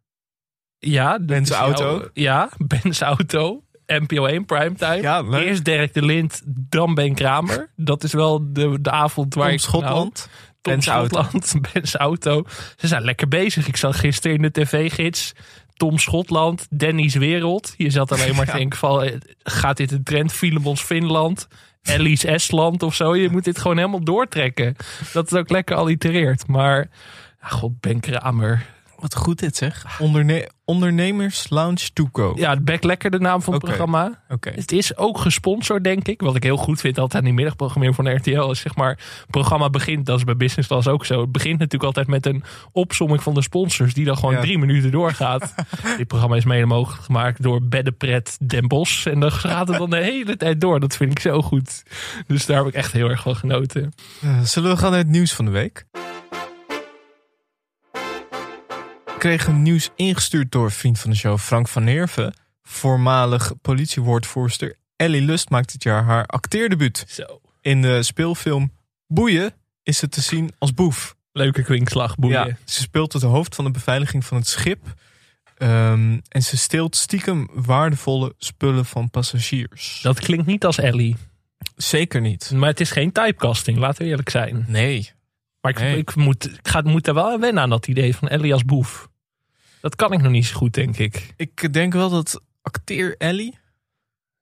[0.80, 1.20] Ja.
[1.26, 2.10] Ben's auto?
[2.14, 3.64] ja, Ben's auto.
[3.86, 5.02] NPO 1 primetime.
[5.02, 5.46] Ja, leuk.
[5.46, 7.70] Eerst Dirk de Lind, dan Ben Kramer.
[7.76, 10.30] Dat is wel de, de avond waar Tom ik Schotland.
[10.62, 12.44] Tom Ben's Schotland, Ben's auto.
[12.78, 13.68] Ze zijn lekker bezig.
[13.68, 15.34] Ik zag gisteren in de tv-gids
[15.82, 17.74] Tom Schotland, Danny's Wereld.
[17.78, 20.34] Je zat alleen maar te denken van, eh, gaat dit een trend?
[20.34, 21.48] Filemons Finland,
[21.82, 23.16] Ellie's Estland of zo.
[23.16, 24.76] Je moet dit gewoon helemaal doortrekken.
[25.14, 26.48] Dat het ook lekker allitereert.
[26.48, 26.90] Maar,
[27.40, 28.66] god, Ben Kramer.
[29.02, 30.00] Wat goed dit zeg.
[30.00, 32.34] Onderne ondernemers Lounge Toeko.
[32.36, 34.22] Ja, het back lekker de naam van het programma.
[34.30, 34.50] Oké.
[34.56, 36.22] Het is ook gesponsord, denk ik.
[36.22, 38.50] Wat ik heel goed vind altijd aan die middagprogrammering van RTL.
[38.52, 41.22] Is zeg maar, het programma begint, dat is bij Business Class ook zo.
[41.22, 43.94] Het begint natuurlijk altijd met een opsomming van de sponsors.
[43.94, 44.42] Die dan gewoon Ja.
[44.42, 45.54] drie minuten doorgaat.
[45.98, 49.06] Dit programma is mede mogelijk gemaakt door Beddepret Den Bos.
[49.06, 50.80] En dan gaat het dan de hele tijd door.
[50.80, 51.84] Dat vind ik zo goed.
[52.28, 53.94] Dus daar heb ik echt heel erg van genoten.
[54.44, 55.86] Zullen we gaan naar het nieuws van de week?
[59.24, 62.34] Een nieuws ingestuurd door vriend van de show Frank van Nerven.
[62.64, 67.06] Voormalig politiewoordvoerster Ellie Lust maakt dit jaar haar acteerdebuut.
[67.08, 67.42] Zo.
[67.62, 68.72] In de speelfilm
[69.08, 69.54] Boeien
[69.84, 71.16] is ze te zien als boef.
[71.32, 72.48] Leuke kwinkslag, boeien.
[72.48, 74.94] Ja, ze speelt het hoofd van de beveiliging van het schip.
[75.58, 80.00] Ehm, en ze steelt stiekem waardevolle spullen van passagiers.
[80.02, 81.16] Dat klinkt niet als Ellie.
[81.76, 82.52] Zeker niet.
[82.52, 84.66] Maar het is geen typecasting, laten we eerlijk zijn.
[84.68, 85.12] Nee.
[85.62, 85.98] Maar ik, Nee.
[85.98, 88.66] ik, moet, ik ga, moet er wel aan wennen aan dat idee van Ellie als
[88.66, 89.10] boef.
[89.82, 91.34] Dat kan ik nog niet zo goed, denk ik.
[91.38, 93.60] Ik denk wel dat acteer Ellie.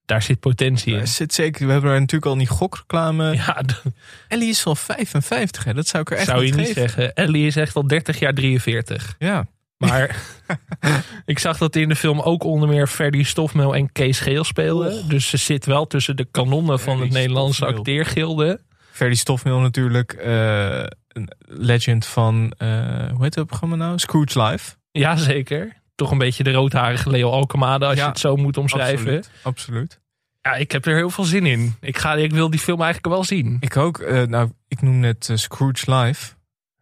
[0.06, 1.00] Daar zit potentie in.
[1.00, 3.36] Er zit zeker, we hebben haar natuurlijk al die gokreclame.
[3.46, 3.82] Ja, dat
[4.28, 5.74] Ellie is al 55, hè?
[5.74, 6.82] dat zou ik er echt zou je niet niet geven.
[6.82, 7.14] zeggen.
[7.16, 9.16] Ellie is echt al 30 jaar 43.
[9.20, 9.48] Ja.
[9.78, 10.16] Maar
[11.26, 15.10] ik zag dat in de film ook onder meer Ferdy Stofmeel en Kees Geel speelden.
[15.10, 17.78] Dus ze zit wel tussen de kanonnen van Ferdy het Nederlandse Stofmeel.
[17.78, 18.60] acteergilde.
[18.92, 22.68] Ferdy Stofmeel natuurlijk eh, een legend van, eh,
[23.12, 24.00] hoe heet het programma nou?
[24.00, 24.72] Scrooge Live.
[24.92, 25.78] Jazeker.
[25.96, 28.98] Toch een beetje de roodharige Leo Alkemade als Ja, je het zo moet omschrijven.
[28.98, 29.30] Absoluut.
[29.44, 30.00] Absoluut.
[30.42, 31.76] Ja, ik heb er heel veel zin in.
[31.82, 33.58] Ik, ga, ik wil die film eigenlijk wel zien.
[33.60, 34.00] Ik ook.
[34.00, 36.34] eh, nou, ik noem net eh, Scrooge Live.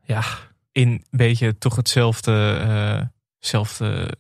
[0.04, 0.24] Ja,
[0.72, 3.06] In een beetje toch hetzelfde, eh,
[3.40, 4.18] zelfde,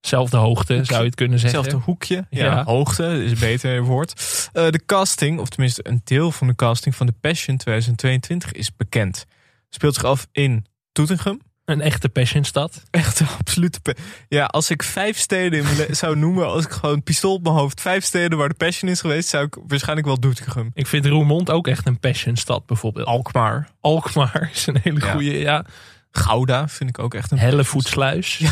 [0.00, 1.58] zelfde hoogte zou je het kunnen zeggen.
[1.58, 2.26] hetzelfde hoekje.
[2.30, 2.64] Ja, Ja.
[2.64, 4.12] hoogte is een beter woord.
[4.52, 9.24] De casting, of tenminste een deel van de casting van de Passion 2022 is bekend.
[9.70, 11.40] Speelt zich af in Toetengem.
[11.64, 12.82] Een echte passionstad.
[12.90, 13.96] Echt een absolute.
[14.28, 17.42] Ja, als ik vijf steden in mijn le- zou noemen, als ik gewoon pistool op
[17.42, 20.70] mijn hoofd, vijf steden waar de Passion is geweest, zou ik waarschijnlijk wel Doetinchem.
[20.74, 23.06] Ik vind Roermond ook echt een passionstad bijvoorbeeld.
[23.06, 23.68] Alkmaar.
[23.80, 25.12] Alkmaar is een hele Ja.
[25.12, 25.64] goede, ja.
[26.10, 27.38] Gouda vind ik ook echt een.
[27.38, 28.38] Hellevoetsluis.
[28.38, 28.50] Ja.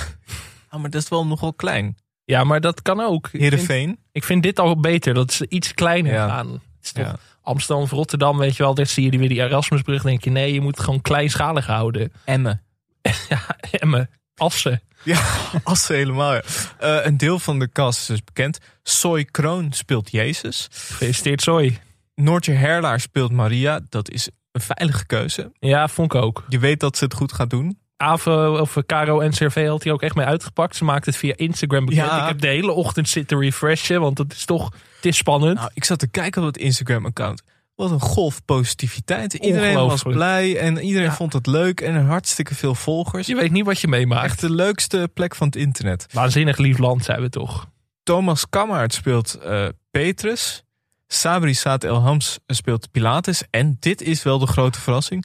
[0.68, 1.96] Ah, maar dat is wel nogal klein.
[2.24, 3.24] ja, maar dat kan ook.
[3.24, 3.98] Ik vind, Heerenveen.
[4.12, 6.28] ik vind dit al beter, dat ze iets kleiner Ja.
[6.28, 6.50] gaan.
[6.52, 7.16] Het is toch Ja.
[7.42, 10.02] Amsterdam of Rotterdam, weet je wel, daar zie je die weer die Erasmusbrug.
[10.02, 12.12] denk je, nee, je moet het gewoon kleinschalig houden.
[12.24, 12.62] Emmen.
[13.28, 14.82] Ja, Emmen, Assen.
[15.02, 15.20] Ja,
[15.64, 16.34] Assen helemaal.
[16.34, 16.42] Ja.
[16.78, 18.58] Eh, een deel van de cast is dus bekend.
[18.82, 20.68] Soy Kroon speelt Jezus.
[20.70, 21.78] Gefeliciteerd, Zooi.
[22.14, 23.80] Noortje Herlaar speelt Maria.
[23.88, 25.52] Dat is een veilige keuze.
[25.58, 26.44] Ja, vond ik ook.
[26.48, 27.78] Je weet dat ze het goed gaat doen.
[27.96, 30.76] Ave of Caro NCRV had hij ook echt mee uitgepakt.
[30.76, 32.06] Ze maakte het via Instagram bekend.
[32.06, 32.22] Ja.
[32.22, 35.56] Ik heb de hele ochtend zitten refreshen, want het is toch, het is spannend.
[35.56, 37.42] Nou, ik zat te kijken op het Instagram-account.
[37.80, 39.34] Wat een golf positiviteit.
[39.34, 41.14] Iedereen was blij en iedereen Ja.
[41.14, 41.80] vond het leuk.
[41.80, 43.26] En hartstikke veel volgers.
[43.26, 44.24] je weet niet wat je meemaakt.
[44.24, 46.06] Echt de leukste plek van het internet.
[46.12, 47.68] Waanzinnig lief land zijn we toch.
[48.02, 50.64] Thomas Kammaert speelt eh, Petrus.
[51.06, 53.42] Sabri Saad El Hams speelt Pilatus.
[53.50, 55.24] En dit is wel de grote verrassing.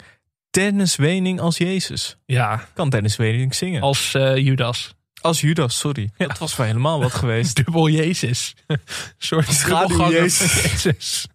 [0.49, 2.17] Dennis Wening als Jezus.
[2.25, 3.81] Ja, Kan Dennis Wening zingen?
[3.81, 4.94] als eh, Judas.
[5.25, 6.09] Als Judas, sorry.
[6.17, 7.55] Dat was wel helemaal wat geweest.
[7.65, 8.55] Dubbel Jezus.
[8.67, 8.79] Een
[9.17, 11.27] soort Schaduw Jezus.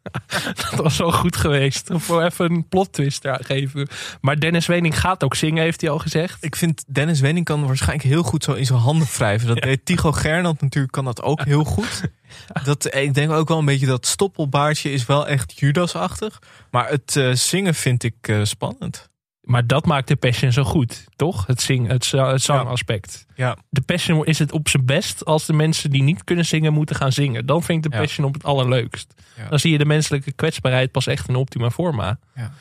[0.54, 1.88] Dat was wel goed geweest.
[1.92, 3.88] Voor even een plot twist daar geven.
[4.20, 6.44] Maar Dennis Wening gaat ook zingen, heeft hij al gezegd.
[6.44, 9.48] Ik vind Dennis Wenning kan waarschijnlijk heel goed zo in zijn handen wrijven.
[9.48, 12.00] Dat deed Tycho Gernand natuurlijk, kan dat ook heel goed.
[12.64, 16.38] Dat, ik denk ook wel een beetje dat stoppelbaardje is wel echt Judas-achtig.
[16.70, 19.09] Maar het eh, zingen vind ik eh, spannend.
[19.50, 21.46] Maar dat maakt de Passion zo goed, toch?
[21.46, 23.26] Het, zing, het, za- het zangaspect.
[23.34, 23.56] Ja.
[23.70, 26.96] De Passion is het op zijn best als de mensen die niet kunnen zingen moeten
[26.96, 27.46] gaan zingen.
[27.46, 28.02] Dan vind ik de Ja.
[28.02, 29.14] Passion op het allerleukst.
[29.36, 29.48] Ja.
[29.48, 32.18] Dan zie je de menselijke kwetsbaarheid pas echt in optima forma.
[32.34, 32.52] Ja.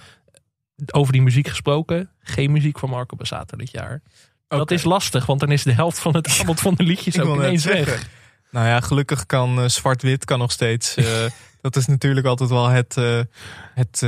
[0.91, 4.01] Over die muziek gesproken, geen muziek van Marco Bassato dit jaar.
[4.47, 7.35] Dat is lastig, want dan is de helft van het aanbod van de liedjes ook
[7.35, 7.85] ineens zeggen.
[7.85, 8.09] weg.
[8.51, 10.95] Nou ja, gelukkig kan eh, zwart-wit kan nog steeds.
[10.95, 11.05] eh,
[11.61, 13.19] dat is natuurlijk altijd wel het, eh,
[13.73, 14.05] het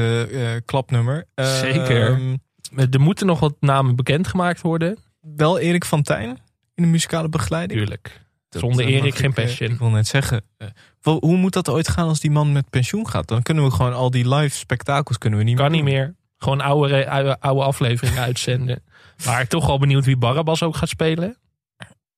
[0.65, 1.25] klapnummer.
[1.35, 2.11] Zeker.
[2.11, 2.35] ehm,
[2.75, 4.97] Er moeten nog wat namen bekendgemaakt worden.
[5.21, 6.29] wel Erik van Tijn
[6.75, 7.79] in de muzikale begeleiding.
[7.79, 8.21] Tuurlijk.
[8.49, 9.71] Dat, Zonder eh, Erik geen ik, eh, Passion.
[9.71, 10.41] ik wil net zeggen.
[10.57, 10.67] eh,
[11.01, 13.27] hoe moet dat ooit gaan als die man met pensioen gaat?
[13.27, 15.89] Dan kunnen we gewoon al die live spektakels kunnen we niet Kan niet doen.
[15.89, 16.15] meer.
[16.37, 18.83] Gewoon oude, oude, oude afleveringen uitzenden.
[19.25, 21.37] Maar toch al benieuwd wie Barabbas ook gaat spelen.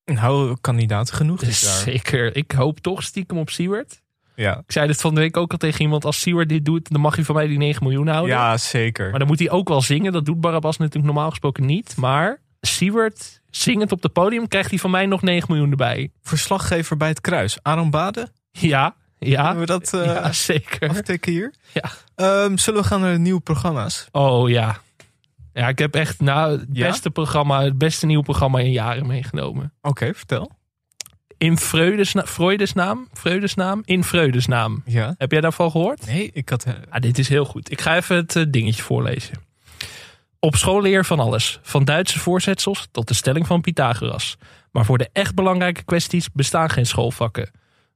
[0.06, 1.72] Nou, kandidaten genoeg dit Dus jaar.
[1.82, 2.36] zeker.
[2.36, 4.02] Ik hoop toch stiekem op Siewert.
[4.36, 4.58] Ja.
[4.58, 6.06] Ik zei dit van de week ook al tegen iemand.
[6.06, 8.36] Als Siewert dit doet, dan mag hij van mij die 9 miljoen houden.
[8.36, 9.10] ja, zeker.
[9.10, 10.12] Maar dan moet hij ook wel zingen.
[10.12, 11.96] Dat doet Barabbas natuurlijk normaal gesproken niet.
[11.98, 16.12] Maar Siewert zingend op het podium krijgt hij van mij nog 9 miljoen erbij.
[16.22, 18.28] Verslaggever bij het Kruis, Aaron Bade.
[18.52, 19.42] Ja, ja.
[19.44, 20.90] Kunnen we dat ja, zeker.
[20.90, 21.54] aftikken hier?
[21.74, 21.92] Ja.
[22.16, 24.08] Ehm, zullen we gaan naar de nieuwe programma's?
[24.12, 24.78] Oh ja.
[25.54, 26.88] Ja, ik heb echt nou, het Ja?
[26.88, 29.74] beste programma, het beste nieuwe programma in jaren meegenomen.
[29.82, 30.52] Oké, vertel.
[31.44, 33.08] In Freudesna Freudesnaam?
[33.14, 33.82] Freudesnaam?
[33.86, 34.82] In Freudesnaam.
[34.86, 35.16] Ja.
[35.18, 36.06] Heb jij daarvan gehoord?
[36.06, 36.64] Nee, ik had...
[36.64, 37.72] eh, Ah, dit is heel goed.
[37.72, 39.36] Ik ga even het eh, dingetje voorlezen.
[40.40, 41.60] Op school leer van alles.
[41.62, 44.38] Van Duitse voorzetsels tot de stelling van Pythagoras.
[44.72, 47.52] Maar voor de echt belangrijke kwesties bestaan geen schoolvakken.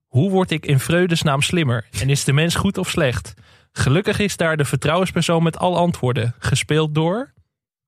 [0.08, 1.88] Hoe word ik in vredesnaam slimmer?
[2.00, 3.34] En is de mens goed of slecht?
[3.72, 6.36] Gelukkig is daar de vertrouwenspersoon met al antwoorden.
[6.40, 7.34] Gespeeld door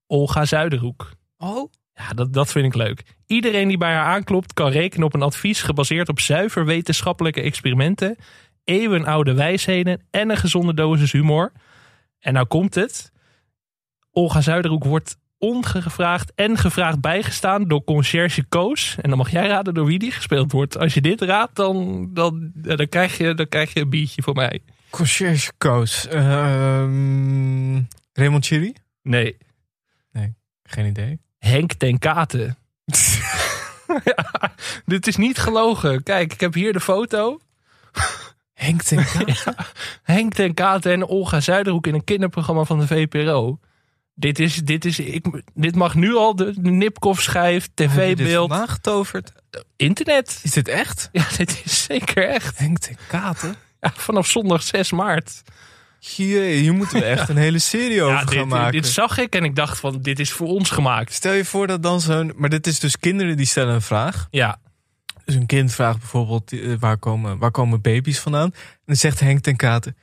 [0.07, 1.11] Olga Zuiderhoek.
[1.37, 1.71] Oh?
[1.93, 3.03] Ja, dat, dat vind ik leuk.
[3.29, 8.17] Iedereen die bij haar aanklopt kan rekenen op een advies gebaseerd op zuiver wetenschappelijke experimenten,
[8.63, 11.51] eeuwenoude wijsheden en een gezonde dosis humor.
[12.19, 13.11] En nou komt het.
[14.11, 18.95] Olga Zuiderhoek wordt ongevraagd en gevraagd bijgestaan door conciërge Koos.
[19.01, 20.77] En dan mag jij raden door wie die gespeeld wordt.
[20.77, 24.35] Als je dit raadt, dan, dan, dan, krijg, je, dan krijg je een biertje voor
[24.35, 24.59] mij.
[24.89, 26.07] Conciërge Koos.
[26.07, 27.81] Ehm
[28.13, 28.73] Raymond Chiri?
[29.01, 29.37] Nee,
[30.63, 31.19] Geen idee.
[31.37, 32.57] Henk ten Katen.
[34.03, 34.53] ja,
[34.85, 36.03] dit is niet gelogen.
[36.03, 37.39] Kijk, ik heb hier de foto.
[38.53, 39.55] Henk ten Katen?
[40.03, 43.59] Henk ten Katen en Olga Zuiderhoek in een kinderprogramma van de VPRO.
[44.13, 48.49] Dit, is, dit, is, ik, dit mag nu al de, de Nipkoff schijf, dit tv-beeld,
[48.49, 49.31] vandaag getoverd?
[49.75, 50.39] internet.
[50.43, 51.09] Is dit echt?
[51.11, 52.57] Ja, dit is zeker echt.
[52.57, 53.55] Henk ten Katen?
[53.79, 55.41] Ja, vanaf zondag 6 maart.
[55.99, 58.71] Jee, hier moeten we echt een hele serie over Ja, gaan dit, maken.
[58.71, 61.13] dit zag ik en ik dacht van, dit is voor ons gemaakt.
[61.13, 62.33] Stel je voor dat dan zo'n...
[62.35, 64.27] Maar dit is dus kinderen die stellen een vraag.
[64.31, 64.59] Ja,
[65.25, 68.51] Dus een kind vraagt bijvoorbeeld, eh, waar komen, waar komen baby's vandaan?
[68.53, 69.97] En dan zegt Henk ten Katen,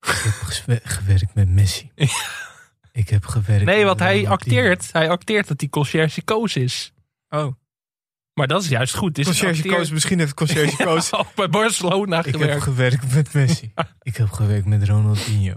[0.00, 0.08] ik
[0.66, 1.90] heb gewerkt met Messi.
[2.92, 4.88] Ik heb gewerkt nee, want hij acteert.
[4.92, 6.92] Hij acteert dat hij conciërge Koos is.
[7.28, 7.52] Oh,
[8.40, 9.18] Maar dat is juist goed.
[9.18, 11.10] Is Koos, misschien heeft Conciërge Koos...
[11.20, 12.62] Oh, bij Barcelona Ik heb gewerkt.
[12.62, 13.72] gewerkt met Messi.
[14.02, 15.54] Ik heb gewerkt met Ronaldinho.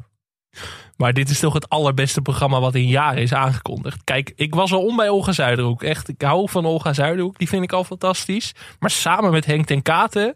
[0.98, 4.04] Maar dit is toch het allerbeste programma wat in jaren is aangekondigd.
[4.04, 5.84] Kijk, ik was al om bij Olga Zuiderhoek.
[5.84, 7.38] Echt, ik hou van Olga Zuiderhoek.
[7.38, 8.52] Die vind ik al fantastisch.
[8.80, 10.36] Maar samen met Henk ten Katen...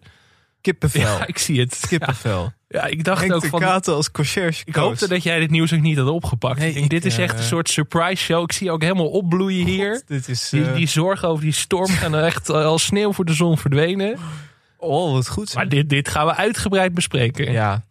[0.68, 1.02] Kippenvel.
[1.02, 1.86] Ja, ik zie het.
[1.88, 2.54] Kippenvel.
[2.68, 3.60] ja, ik dacht Henk ook ten van...
[3.60, 6.60] Katen als Conciërge Ik hoopte dat jij dit nieuws ook niet had opgepakt.
[6.60, 8.44] Nee, ik denk, ik, dit is echt eh, een soort surprise show.
[8.44, 10.02] Ik zie je ook helemaal opbloeien hier.
[10.06, 10.50] Dit is...
[10.50, 13.58] Die, eh, die zorgen over die storm gaan er echt als sneeuw voor de zon
[13.58, 14.18] verdwenen.
[14.78, 15.56] oh, wat goed.
[15.56, 17.52] Maar dit, dit gaan we uitgebreid bespreken.
[17.52, 17.84] Ja.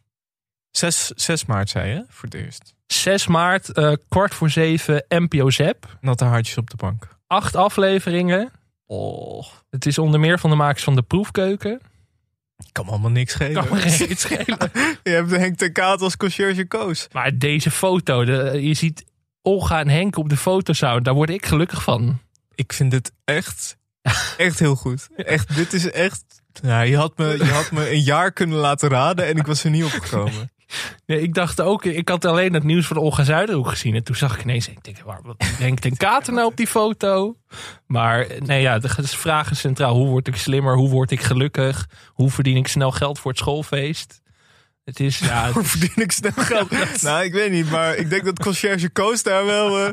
[0.70, 2.74] 6, 6 maart zei je, voor het eerst.
[2.86, 5.96] 6 maart, eh, kwart voor zeven, NPO Zep.
[6.00, 7.08] Natte haartjes op de bank.
[7.26, 8.50] Acht afleveringen.
[8.86, 11.80] Oh, Het is onder meer van de makers van De Proefkeuken.
[12.72, 13.66] Kan me allemaal niks schelen.
[13.66, 14.70] Kan me geen iets schelen.
[15.02, 17.08] Je hebt Henk ten Katen als Conciërge Koos.
[17.12, 19.04] Maar deze foto, de, je ziet
[19.42, 21.04] Olga en Henk op de fotosound.
[21.04, 22.18] Daar word ik gelukkig van.
[22.54, 23.76] Ik vind dit echt,
[24.36, 25.08] echt heel goed.
[25.16, 26.24] Echt, dit is echt...
[26.62, 29.64] Ja, je, had me, je had me een jaar kunnen laten raden en ik was
[29.64, 30.50] er niet opgekomen.
[31.06, 33.94] Nee, ik dacht ook, ik had alleen het nieuws van Olga Zuiderhoek gezien.
[33.94, 36.66] En toen zag ik ineens, ik denk, waar, wat denkt ten Kater nou op die
[36.66, 37.36] foto?
[37.86, 39.94] Maar nee, ja, de vraag is centraal.
[39.94, 40.74] Hoe word ik slimmer?
[40.76, 41.88] Hoe word ik gelukkig?
[42.06, 44.20] Hoe verdien ik snel geld voor het schoolfeest?
[44.84, 47.02] Het is, ja, Hoe verdien ik snel geld?
[47.02, 49.78] Nou, ik weet niet, maar ik denk dat Conciërge Koos daar wel...
[49.86, 49.92] eh,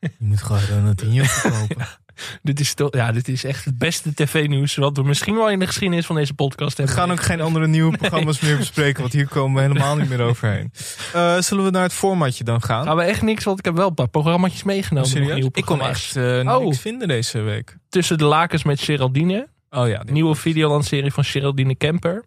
[0.00, 1.86] Je moet gewoon Ronaldinho verkopen.
[2.42, 5.58] dit, is toch, ja, dit is echt het beste tv-nieuws wat we misschien wel in
[5.58, 7.00] de geschiedenis van deze podcast We hebben.
[7.02, 10.20] gaan ook geen andere nieuwe programma's meer bespreken, want hier komen we helemaal niet meer
[10.22, 10.72] overheen.
[11.14, 12.84] Eh, zullen we naar het formatje dan gaan?
[12.84, 15.10] Gaan we echt niks, want ik heb wel een paar programma's meegenomen.
[15.14, 15.44] nog Serieus?
[15.44, 16.16] Ik kon programma's.
[16.16, 16.16] echt
[16.46, 16.64] eh, Oh.
[16.64, 17.76] niks vinden deze week.
[17.88, 19.48] Tussen de lakens met Geraldine.
[19.70, 22.24] Oh ja, Nieuwe videolandserie van Geraldine Kemper.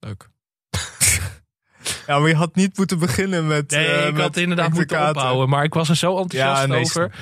[0.00, 0.28] leuk.
[2.06, 3.70] ja, maar je had niet moeten beginnen met.
[3.70, 5.48] Nee, eh, ik met had inderdaad moeten ophouden.
[5.48, 7.12] Maar ik was er zo enthousiast Ja, nee, over.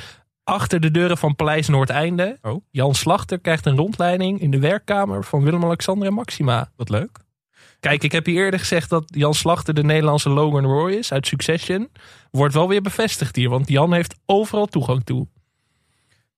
[0.51, 2.39] Achter de deuren van Paleis Noordeinde.
[2.43, 2.65] Oh.
[2.71, 6.71] Jan Slachter krijgt een rondleiding in de werkkamer van Willem-Alexander en Maxima.
[6.77, 7.19] Wat leuk.
[7.81, 11.27] Kijk, ik heb hier eerder gezegd dat Jan Slachter de Nederlandse Logan Roy is uit
[11.27, 11.89] Succession.
[12.31, 15.27] Wordt wel weer bevestigd hier, want Jan heeft overal toegang toe.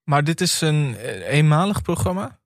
[0.05, 2.39] Maar dit is een eh, eenmalig programma?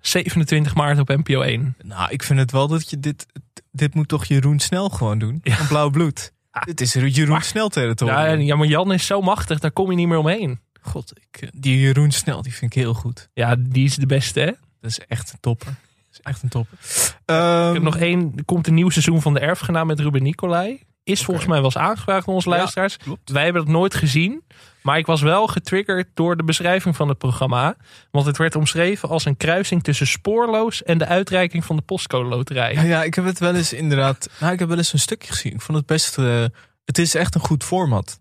[0.00, 1.76] 27 maart op NPO 1.
[1.82, 3.26] Nou, ik vind het wel dat je dit.
[3.70, 5.40] Dit moet toch Jeroen Snel gewoon doen?
[5.42, 5.54] Ja.
[5.54, 6.32] Van Blauw Bloed.
[6.64, 8.18] Dit is Jeroen Maar- Snel territorium.
[8.18, 10.60] Ja, ja, maar Jan is zo machtig, daar kom je niet meer omheen.
[10.84, 13.28] God, ik, eh, die Jeroen Snel, die vind ik heel goed.
[13.32, 14.46] Ja, die is de beste, hè?
[14.80, 15.66] Dat is echt een topper.
[15.66, 15.74] Dat
[16.12, 16.78] is echt een topper.
[17.24, 18.32] Ehm, Ik heb nog één.
[18.36, 20.82] Er komt een nieuw seizoen van de Erfgenaam met Ruben Nicolai.
[21.04, 22.96] Is volgens mij wel eens aangevraagd door onze Ja, luisteraars.
[22.96, 23.30] klopt.
[23.30, 24.42] Wij hebben dat nooit gezien.
[24.82, 27.76] Maar ik was wel getriggerd door de beschrijving van het programma.
[28.10, 32.28] Want het werd omschreven als een kruising tussen Spoorloos en de uitreiking van de Postcode
[32.28, 32.74] Loterij.
[32.74, 34.28] Ja, ja, ik heb het wel eens inderdaad.
[34.40, 35.52] Nou, ik heb wel eens een stukje gezien.
[35.52, 36.18] Ik vond het best.
[36.18, 36.44] eh,
[36.84, 38.20] het is echt een goed format.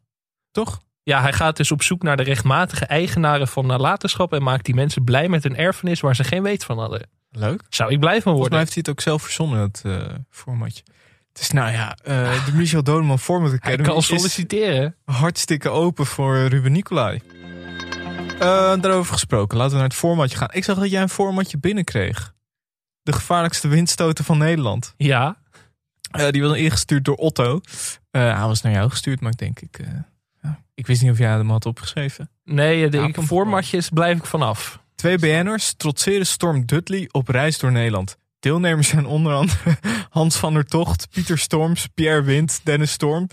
[0.51, 0.81] Toch?
[1.03, 4.33] Ja, hij gaat dus op zoek naar de rechtmatige eigenaren van nalatenschap.
[4.33, 7.09] En maakt die mensen blij met een erfenis waar ze geen weet van hadden.
[7.31, 7.61] Leuk.
[7.69, 8.57] Zou ik blij van Volgens mij worden.
[8.59, 10.83] heeft hij het ook zelf verzonnen, het eh, formatje.
[11.33, 14.95] Het is nou ja, eh, de Michel Dodeman Format Hij Academy kan is solliciteren.
[15.05, 17.21] hartstikke open voor Ruben Nicolai.
[18.39, 20.49] Eh, daarover gesproken, laten we naar het formatje gaan.
[20.51, 22.33] Ik zag dat jij een formatje binnenkreeg.
[23.01, 24.93] De gevaarlijkste windstoten van Nederland.
[24.97, 25.37] Ja,
[26.29, 27.61] die was ingestuurd door Otto.
[28.11, 29.79] Hij was naar jou gestuurd, maar ik denk, ik,
[30.73, 32.29] ik wist niet of jij hem had opgeschreven.
[32.43, 34.81] nee, de formatjes blijf ik vanaf.
[34.95, 38.17] Twee BN'ers trotseren Storm Dudley op reis door Nederland.
[38.39, 39.77] Deelnemers zijn onder andere
[40.09, 43.27] Hans van der Tocht, Pieter Storms, Pierre Wind, Dennis Storm.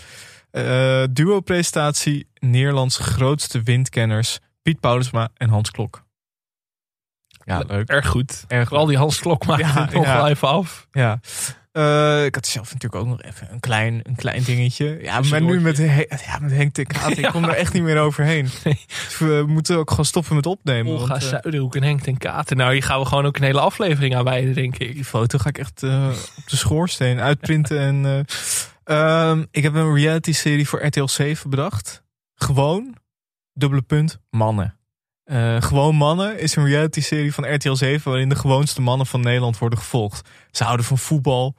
[0.51, 6.05] Eh duo-presentatie Nederlands grootste windkenners Piet Paulusma en Hans Klok.
[7.45, 7.89] Ja, leuk.
[7.89, 8.45] Erg goed.
[8.49, 10.17] Erg Vooral die Hans Klok maakt Ja, het nog ja.
[10.17, 10.87] wel even af.
[10.93, 11.21] Ja.
[11.73, 14.99] Eh, ik had zelf natuurlijk ook nog even een klein, een klein dingetje.
[15.03, 17.17] Ja, maar nu met, He- ja, met Henk de Kaat.
[17.17, 18.49] Ik kom er echt niet meer overheen.
[18.65, 18.85] Nee.
[18.87, 20.93] Dus we moeten ook gewoon stoppen met opnemen.
[20.93, 22.57] Olga want, eh, Zuiderhoek en Henk ten Katen.
[22.57, 24.95] Nou, hier gaan we gewoon ook een hele aflevering aan wijden, denk ik.
[24.95, 27.79] Die foto ga ik echt eh, op de schoorsteen uitprinten.
[27.79, 28.27] en,
[28.85, 32.03] eh, ehm, ik heb een reality serie voor RTL 7 bedacht.
[32.35, 32.95] Gewoon,
[33.53, 34.75] dubbele punt, mannen.
[35.59, 39.59] Gewoon mannen is een reality serie van RTL 7 waarin de gewoonste mannen van Nederland
[39.59, 40.29] worden gevolgd.
[40.51, 41.57] Ze houden van voetbal,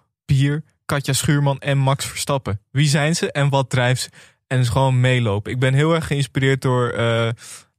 [0.86, 2.60] Katja Schuurman en Max Verstappen.
[2.72, 4.10] Wie zijn ze en wat drijft ze?
[4.48, 5.52] En dus gewoon meelopen.
[5.52, 7.30] Ik ben heel erg geïnspireerd door eh,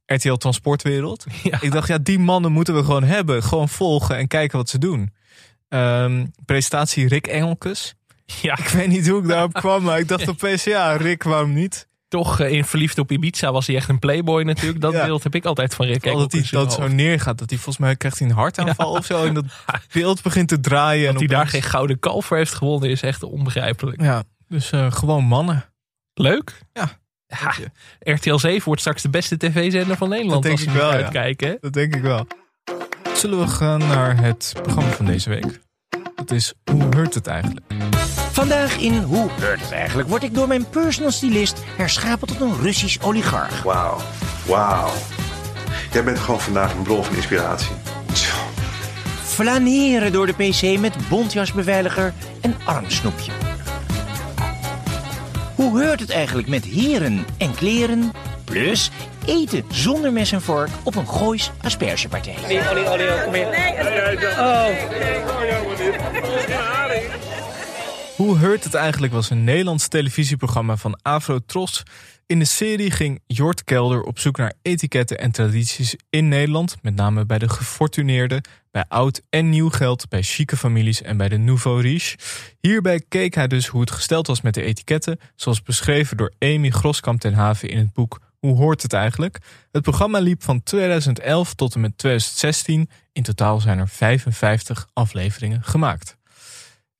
[0.05, 1.25] RTL Transportwereld.
[1.43, 1.61] Ja.
[1.61, 3.43] Ik dacht, ja, die mannen moeten we gewoon hebben.
[3.43, 5.13] Gewoon volgen en kijken wat ze doen.
[5.69, 7.95] Ehm, presentatie Rick Engelkes.
[8.25, 11.53] Ja, Ik weet niet hoe ik daarop kwam, maar ik dacht opeens, ja, Rick, waarom
[11.53, 11.87] niet?
[12.13, 14.81] Toch eh, in Verliefd op Ibiza was hij echt een playboy natuurlijk.
[14.81, 15.05] Dat Ja.
[15.05, 17.37] beeld heb ik altijd van Rick dat hij dat zo neergaat.
[17.37, 19.25] Dat hij volgens mij krijgt hij een hartaanval of zo.
[19.25, 19.45] En dat
[19.93, 21.03] beeld begint te draaien.
[21.03, 24.01] Dat en hij daar geen gouden kalf heeft gewonnen is echt onbegrijpelijk.
[24.01, 25.65] Ja, dus eh, gewoon mannen.
[26.13, 26.61] Leuk.
[26.73, 26.89] Ja.
[27.25, 27.53] Ja,
[28.13, 30.43] RTL 7 wordt straks de beste tv-zender van Nederland.
[30.43, 31.57] Dat denk als ik wel, uitkijken.
[31.61, 32.27] Dat denk ik wel.
[33.15, 35.59] Zullen we gaan naar het programma van deze week?
[36.15, 37.65] Dat is Hoe heurt het eigenlijk?
[38.33, 42.61] Vandaag in Hoe heurt het eigenlijk word ik door mijn personal stylist herschapen tot een
[42.61, 43.63] Russisch oligarch.
[43.63, 43.97] Wauw,
[44.45, 44.91] wauw.
[45.91, 47.71] Jij bent gewoon vandaag een bron van inspiratie.
[48.13, 48.35] Tjoh.
[49.23, 53.31] Flaneren door de PC met bontjasbeveiliger en armsnoepje.
[55.55, 58.11] Hoe heurt het eigenlijk met heren en kleren?
[58.43, 58.91] Plus
[59.25, 62.35] eten zonder mes en vork op een Goois aspergepartij.
[68.23, 71.83] Hoe heurt het eigenlijk was een Nederlands televisieprogramma van Afro Tros.
[72.25, 76.75] In de serie ging Jort Kelder op zoek naar etiketten en tradities in Nederland.
[76.81, 81.29] Met name bij de gefortuneerden, bij oud en nieuw geld, bij chique families en bij
[81.29, 82.17] de nouveau riche.
[82.59, 85.19] Hierbij keek hij dus hoe het gesteld was met de etiketten.
[85.35, 89.37] Zoals beschreven door Amy Groskamp ten Haven in het boek Hoe hoort het eigenlijk?
[89.71, 92.89] Het programma liep van 2011 tot en met 2016.
[93.11, 96.17] In totaal zijn er 55 afleveringen gemaakt.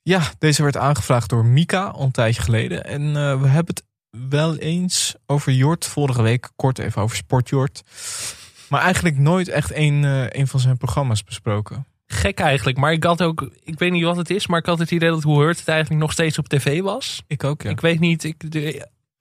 [0.04, 2.86] Ja, deze werd aangevraagd door Mika een tijdje geleden.
[2.86, 3.84] En eh, we hebben het
[4.30, 5.86] wel eens over Jort.
[5.86, 7.82] Vorige week kort even over Sportjort.
[8.70, 10.04] Maar eigenlijk nooit echt een,
[10.40, 11.86] een van zijn programma's besproken.
[12.08, 14.80] Gek eigenlijk, maar ik had ook, ik weet niet wat het is, maar ik had
[14.80, 17.24] het idee dat Hoe heurt het eigenlijk nog steeds op tv was.
[17.28, 17.70] Ik ook, ja.
[17.70, 18.44] Ik weet niet, ik,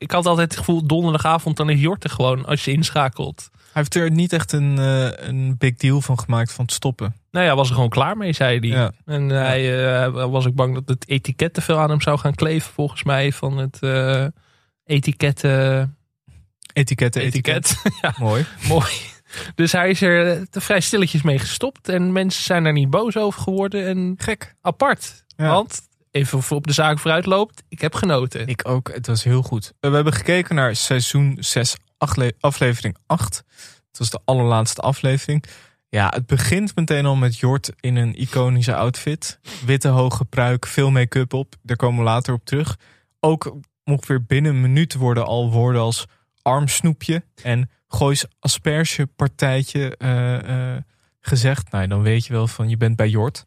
[0.03, 3.51] ik had altijd het gevoel, donderdagavond dan is Jort er gewoon als je inschakelt.
[3.53, 7.15] Hij heeft er niet echt een, eh, een big deal van gemaakt van het stoppen.
[7.31, 8.69] Nou ja, was er gewoon klaar mee, zei hij.
[8.69, 8.93] Ja.
[9.05, 12.35] En hij eh, was ook bang dat het etiket te veel aan hem zou gaan
[12.35, 14.27] kleven, volgens mij, van het eh
[14.85, 15.97] etiketten...
[16.73, 17.83] Etiketten, Etiket.
[18.03, 18.47] ja, Mooi.
[18.69, 18.93] mooi.
[19.55, 21.89] Dus hij is er vrij stilletjes mee gestopt.
[21.89, 23.87] En mensen zijn er niet boos over geworden.
[23.87, 24.55] En Gek.
[24.61, 25.25] apart.
[25.37, 25.49] Ja.
[25.53, 25.81] Want,
[26.13, 28.47] even op de zaak vooruit loopt, ik heb genoten.
[28.47, 28.93] Ik ook.
[28.95, 29.73] Het was heel goed.
[29.81, 33.45] We hebben gekeken naar seizoen 6, afle- aflevering 8.
[33.89, 35.45] Het was de allerlaatste aflevering.
[35.89, 39.39] Ja, het begint meteen al met Jort in een iconische outfit.
[39.65, 41.55] Witte hoge pruik, veel make-up op.
[41.63, 42.77] Daar komen we later op terug.
[43.21, 46.07] Ook ongeveer binnen een minuut worden al woorden als
[46.43, 50.83] armsnoepje en goois aspergepartijtje eh, eh,
[51.21, 51.71] gezegd.
[51.71, 53.45] Nou, dan weet je wel van je bent bij Jort.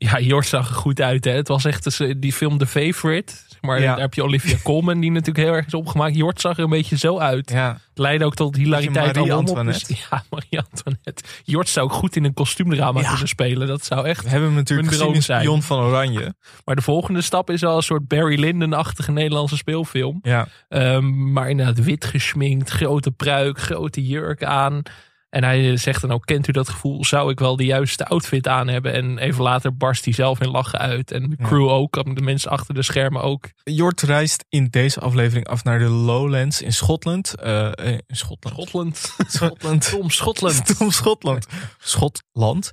[0.00, 1.24] Ja, Jort zag er goed uit.
[1.24, 1.30] Hè?
[1.30, 3.32] Het was echt dus, eh, die film The Favorite.
[3.48, 3.86] Zeg maar Ja.
[3.86, 6.16] daar heb je Olivia Colman die natuurlijk heel erg is opgemaakt.
[6.16, 7.50] Jort zag er een beetje zo uit.
[7.50, 9.32] Ja, leidde ook tot hilariteit Marie.
[9.32, 9.94] Antoinette.
[10.10, 11.22] Ja, Marie-Antoinette.
[11.44, 13.08] Jort zou ook goed in een kostuumdrama Ja.
[13.08, 13.66] kunnen spelen.
[13.68, 15.42] Dat zou echt we hebben hem natuurlijk Een gezien in zijn.
[15.42, 16.34] Jon van Oranje.
[16.64, 20.18] Maar de volgende stap is al een soort Barry Lyndon-achtige Nederlandse speelfilm.
[20.22, 24.82] Ja, Ehm, maar inderdaad wit gesminkt, grote pruik, grote jurk aan.
[25.30, 27.04] En hij zegt dan ook, kent u dat gevoel?
[27.04, 28.92] Zou ik wel de juiste outfit aan hebben?
[28.92, 31.10] En even later barst hij zelf in lachen uit.
[31.10, 33.48] En de crew ook, de mensen achter de schermen ook.
[33.64, 37.34] Jort reist in deze aflevering af naar de Lowlands in Schotland.
[37.34, 38.56] Eh, eh, in Schotland.
[38.56, 39.14] Schotland.
[39.26, 39.88] Schotland.
[39.90, 40.66] Tom Schotland.
[40.78, 41.46] Tom Schotland.
[41.78, 42.70] Schotland.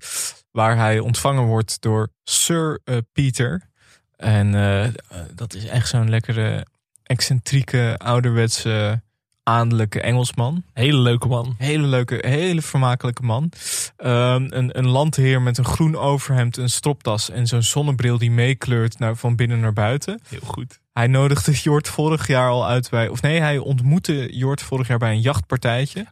[0.51, 3.69] Waar hij ontvangen wordt door Sir eh, Peter.
[4.15, 4.51] En
[5.35, 6.65] dat is echt zo'n lekkere,
[7.03, 9.01] excentrieke, ouderwetse,
[9.45, 10.63] adellijke Engelsman.
[10.73, 11.55] Hele leuke man.
[11.57, 13.51] Hele leuke, hele vermakelijke man.
[13.97, 18.99] Ehm, een, een landheer met een groen overhemd, een stropdas en zo'n zonnebril die meekleurt
[18.99, 20.21] naar, van binnen naar buiten.
[20.27, 20.79] Heel goed.
[20.93, 23.07] Hij nodigde Jort vorig jaar al uit bij.
[23.07, 26.05] Of nee, hij ontmoette Jort vorig jaar bij een jachtpartijtje.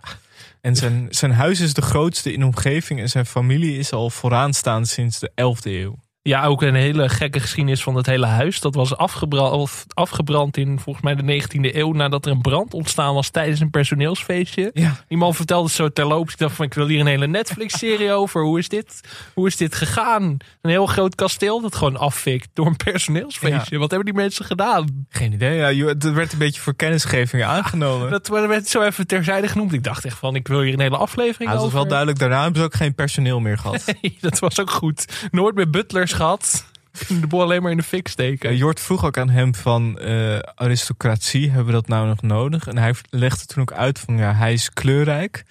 [0.62, 3.00] En zijn, zijn huis is de grootste in de omgeving.
[3.00, 5.96] En zijn familie is al vooraanstaand sinds de 11e eeuw.
[6.26, 8.60] Ja, ook een hele gekke geschiedenis van het hele huis.
[8.60, 11.92] Dat was afgebrand, of afgebrand in volgens mij de 19e eeuw.
[11.92, 14.72] Nadat er een brand ontstaan was tijdens een personeelsfeestje.
[14.74, 14.96] Ja.
[15.10, 16.34] Man vertelde het zo terloops.
[16.34, 18.42] Ik dacht van ik wil hier een hele Netflix-serie over.
[18.44, 19.02] Hoe is dit?
[19.34, 20.38] Hoe is dit gegaan?
[20.62, 23.78] Een heel groot kasteel dat gewoon afvikt door een personeelsfeestje.
[23.78, 25.06] Wat hebben die mensen gedaan?
[25.10, 25.76] Geen idee.
[25.76, 28.10] Ja, het werd een beetje voor kennisgeving aangenomen.
[28.24, 29.74] Dat werd zo even terzijde genoemd.
[29.74, 31.78] Ik dacht echt van ik wil hier een hele aflevering Ja, het was over.
[31.78, 32.20] wel duidelijk.
[32.20, 33.86] Daarna hebben ze ook geen personeel meer gehad.
[34.02, 35.28] Nee, dat was ook goed.
[35.32, 36.66] Nooit meer butlers gehad.
[37.06, 38.50] Kunnen de boel alleen maar in de fik steken.
[38.50, 42.68] Eh, Jort vroeg ook aan hem van eh, aristocratie, hebben we dat nou nog nodig?
[42.68, 45.44] En hij legde toen ook uit van ja, hij is kleurrijk.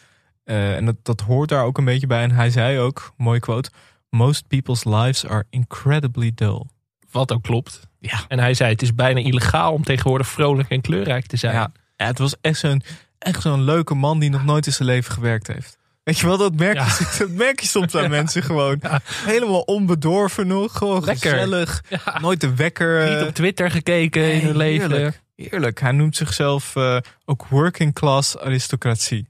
[0.45, 2.23] Eh, en dat, dat hoort daar ook een beetje bij.
[2.23, 3.71] En hij zei ook, mooie quote,
[4.11, 6.63] most people's lives are incredibly dull.
[7.11, 7.81] Wat ook klopt.
[7.99, 8.21] Ja.
[8.29, 11.55] En hij zei: Het is bijna illegaal om tegenwoordig vrolijk en kleurrijk te zijn.
[11.55, 12.83] Ja, ja het was echt zo'n
[13.19, 15.79] echt zo'n leuke man die nog nooit in zijn leven gewerkt heeft.
[16.05, 18.81] Weet je wel, dat merk je, dat merk je soms aan mensen gewoon.
[19.05, 21.31] Helemaal onbedorven nog, gewoon Lekker.
[21.31, 21.83] gezellig.
[22.21, 23.15] Nooit de wekker.
[23.15, 24.91] Niet op Twitter gekeken in hun leven.
[24.91, 25.23] Heerlijk.
[25.37, 25.81] Heerlijk.
[25.81, 29.29] Hij noemt zichzelf eh, ook working class aristocratie.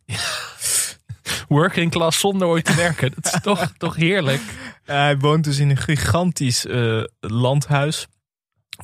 [1.49, 3.13] Working class zonder ooit te werken.
[3.15, 4.41] Dat is toch, toch heerlijk.
[4.85, 8.07] hij woont dus in een gigantisch eh, landhuis.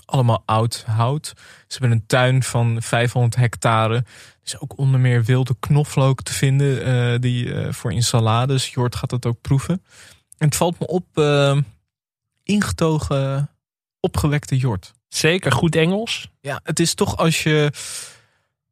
[0.05, 1.33] Allemaal oud hout.
[1.67, 4.05] Ze hebben een tuin van 500 hectare.
[4.49, 8.69] Is ook onder meer wilde knoflook te vinden eh, die, eh, voor in salades.
[8.69, 9.83] Jort gaat dat ook proeven.
[10.39, 11.59] En het valt me op, eh,
[12.43, 13.51] ingetogen,
[14.01, 14.95] opgewekte Jort.
[15.09, 16.31] Zeker, goed Engels.
[16.41, 17.71] Ja, het is toch als je.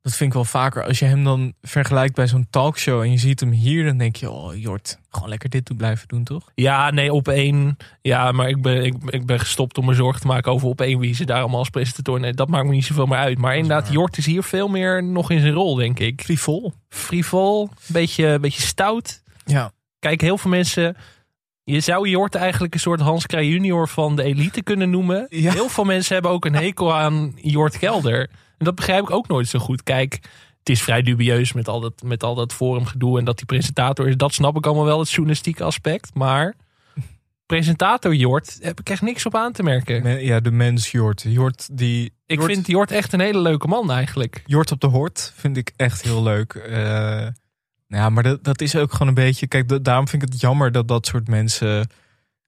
[0.06, 0.84] Dat vind ik wel vaker.
[0.84, 4.16] Als je hem dan vergelijkt bij zo'n talkshow en je ziet hem hier, dan denk
[4.16, 6.50] je: Oh, Jort, gewoon lekker dit doen, blijven doen, toch?
[6.54, 7.76] Ja, nee, op één.
[8.02, 10.80] Ja, maar ik ben, ik, ik ben gestopt om me zorgen te maken over op
[10.80, 12.20] één wie ze daar allemaal als presentator.
[12.20, 13.38] Nee, dat maakt me niet zoveel meer uit.
[13.38, 16.22] Maar inderdaad, Jort is hier veel meer nog in zijn rol, denk ik.
[16.22, 16.72] Frivol.
[16.88, 19.22] Frivol, beetje, beetje stout.
[19.44, 19.72] Ja.
[19.98, 20.96] Kijk, heel veel mensen.
[21.64, 25.26] Je zou Jort eigenlijk een soort Hans Kraaij junior van de elite kunnen noemen.
[25.28, 25.52] Ja.
[25.52, 28.30] Heel veel mensen hebben ook een hekel aan Jort Kelder.
[28.58, 29.82] En dat begrijp ik ook nooit zo goed.
[29.82, 30.12] Kijk,
[30.58, 34.08] het is vrij dubieus met al dat, met al dat forumgedoe en dat die presentator
[34.08, 34.16] is.
[34.16, 36.14] Dat snap ik allemaal wel, het journalistieke aspect.
[36.14, 36.54] Maar
[37.46, 40.02] presentator Jort heb ik echt niks op aan te merken.
[40.02, 41.22] Me- Ja, de mens Jort.
[41.28, 42.12] Jort die.
[42.26, 44.42] Ik Jort, vind Jort echt een hele leuke man eigenlijk.
[44.46, 46.54] Jort op de Hort vind ik echt heel leuk.
[46.54, 47.26] Eh,
[47.86, 49.46] ja, maar dat, dat is ook gewoon een beetje.
[49.46, 51.88] Kijk, da- daarom vind ik het jammer dat dat soort mensen.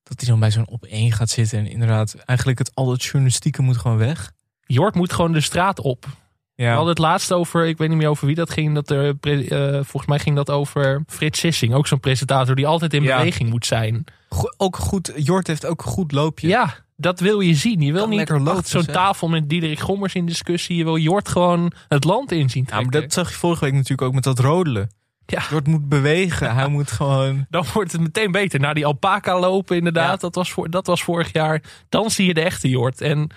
[0.03, 1.59] dat die dan bij zo'n op één gaat zitten.
[1.59, 4.33] En inderdaad, eigenlijk het al het journalistieke moet gewoon weg.
[4.75, 6.05] Jort moet gewoon de straat op.
[6.55, 8.75] We Ja, hadden het laatst over, ik weet niet meer over wie dat ging.
[8.75, 11.75] Dat er, eh, volgens mij ging dat over Frits Sissing.
[11.75, 13.17] Ook zo'n presentator die altijd in Ja.
[13.19, 14.05] beweging moet zijn.
[14.29, 16.49] Go- ook goed, Jort heeft ook een goed loopje.
[16.49, 17.81] Ja, dat wil je zien.
[17.81, 20.77] Je wil Kan niet zo'n tafel met Diederik Gommers in discussie.
[20.77, 24.03] Je wil Jort gewoon het land inzien Ja, maar dat zag je vorige week natuurlijk
[24.03, 24.91] ook met dat rodelen.
[25.27, 25.43] Ja.
[25.51, 26.55] Jort moet bewegen.
[26.55, 27.47] Hij moet gewoon...
[27.51, 28.61] Dan wordt het meteen beter.
[28.61, 30.11] Na die alpaca lopen inderdaad.
[30.11, 30.17] Ja.
[30.17, 31.63] Dat, was voor, dat was vorig jaar.
[31.89, 33.01] Dan zie je de echte Jort.
[33.01, 33.31] En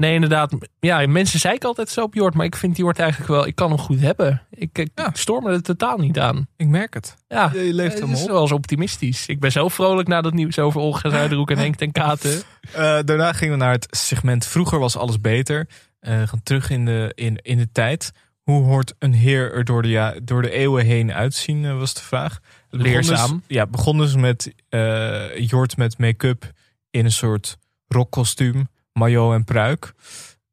[0.00, 0.54] nee, inderdaad.
[0.80, 2.34] Ja, mensen zeiken altijd zo op Jort.
[2.34, 3.46] Maar ik vind Jort eigenlijk wel...
[3.46, 4.42] Ik kan hem goed hebben.
[4.50, 6.46] Ik, ik stoor me er totaal niet aan.
[6.56, 7.16] Ik merk het.
[7.28, 8.30] Ja, Je leeft het helemaal is op.
[8.30, 9.26] wel eens optimistisch.
[9.26, 12.42] Ik ben zo vrolijk na dat nieuws over Olga Zuiderhoek en Henk ten Katen.
[12.72, 15.68] Eh, daarna gingen we naar het segment Vroeger was alles beter.
[16.00, 18.12] Eh, we gaan terug in de, in, in de tijd.
[18.42, 21.94] Hoe hoort een heer er door de, ja, door de eeuwen heen uitzien, eh, was
[21.94, 22.32] de vraag.
[22.32, 23.42] Het begon Leerzaam.
[23.46, 26.52] Dus, ja, begon dus met eh Jort met make-up
[26.90, 27.56] in een soort
[27.88, 29.94] rockkostuum, maillot en pruik.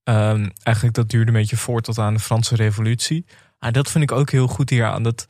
[0.04, 3.26] Ehm, eigenlijk dat duurde een beetje voort tot aan de Franse revolutie.
[3.60, 5.04] En dat vind ik ook heel goed hier aan.
[5.04, 5.28] Dat,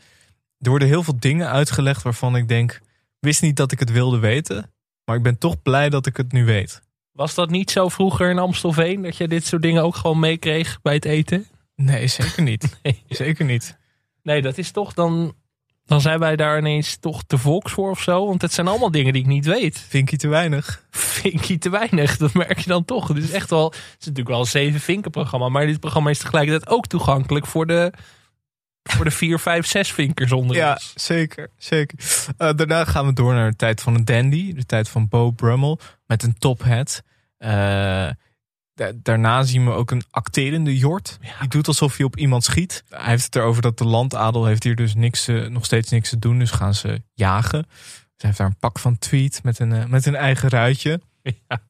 [0.59, 2.81] er worden heel veel dingen uitgelegd waarvan ik denk...
[3.19, 4.73] wist niet dat ik het wilde weten...
[5.05, 6.81] maar ik ben toch blij dat ik het nu weet.
[7.11, 9.01] Was dat niet zo vroeger in Amstelveen?
[9.01, 11.47] Dat je dit soort dingen ook gewoon meekreeg bij het eten?
[11.75, 12.77] Nee, zeker niet.
[12.83, 13.03] Nee.
[13.07, 13.77] Zeker niet.
[14.23, 15.35] Nee, dat is toch dan.
[15.87, 18.25] Dan zijn wij daar ineens toch te volks voor of zo.
[18.27, 19.79] Want het zijn allemaal dingen die ik niet weet.
[19.87, 20.83] Vinkie te weinig.
[20.91, 23.07] Vinkie te weinig, dat merk je dan toch.
[23.07, 23.65] Het is echt wel.
[23.65, 25.49] Het is natuurlijk wel een zeven vinken programma.
[25.49, 27.91] Maar dit programma is tegelijkertijd ook toegankelijk voor de.
[28.83, 30.93] Voor de vier, vijf, zes vinkers onder Ja, ons.
[30.95, 31.49] zeker.
[31.57, 31.97] zeker.
[32.37, 34.53] Eh, daarna gaan we door naar de tijd van een dandy.
[34.53, 37.01] De tijd van Bo Brummel met een top hat.
[37.37, 38.15] Eh, da-
[38.95, 41.17] daarna zien we ook een acterende Jort.
[41.39, 42.83] Die doet alsof hij op iemand schiet.
[42.89, 46.09] Hij heeft het erover dat de landadel heeft hier dus niks, eh, nog steeds niks
[46.09, 46.39] te doen.
[46.39, 47.65] Dus gaan ze jagen.
[48.17, 51.01] Ze heeft daar een pak van tweet met een, eh, met een eigen ruitje.
[51.47, 51.61] Ja,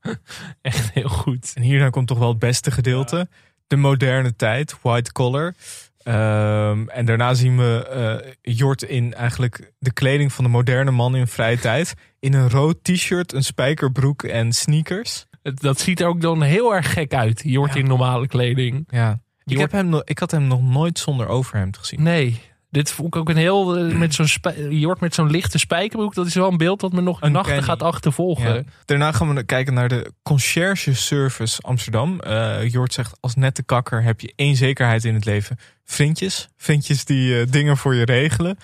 [0.61, 1.51] echt heel goed.
[1.55, 3.29] En hierna komt toch wel het beste gedeelte.
[3.67, 5.53] De moderne tijd, white collar.
[5.97, 11.15] Ehm, en daarna zien we eh, Jort in eigenlijk de kleding van de moderne man
[11.15, 11.93] in vrije tijd.
[12.19, 15.25] In een rood t-shirt, een spijkerbroek en sneakers.
[15.53, 17.41] Dat ziet er ook dan heel erg gek uit.
[17.45, 18.87] Jort in normale kleding.
[18.89, 19.19] Ja.
[19.43, 22.03] Ik, heb hem, nog- ik had hem nog nooit zonder overhemd gezien.
[22.03, 22.41] Nee.
[22.69, 23.77] Dit vond ik ook een heel.
[23.77, 24.27] eh, Met zo'n
[24.69, 26.13] Jort met zo'n lichte spijkerbroek.
[26.13, 27.61] Dat is wel een beeld dat me nog nachten Uncanny.
[27.61, 28.53] gaat achtervolgen.
[28.55, 28.63] Ja.
[28.85, 32.19] Daarna gaan we kijken naar de Concierge Service Amsterdam.
[32.19, 35.57] Eh, Jort zegt, als nette kakker heb je één zekerheid in het leven.
[35.83, 36.47] Vriendjes.
[36.57, 38.57] Vriendjes die eh, dingen voor je regelen.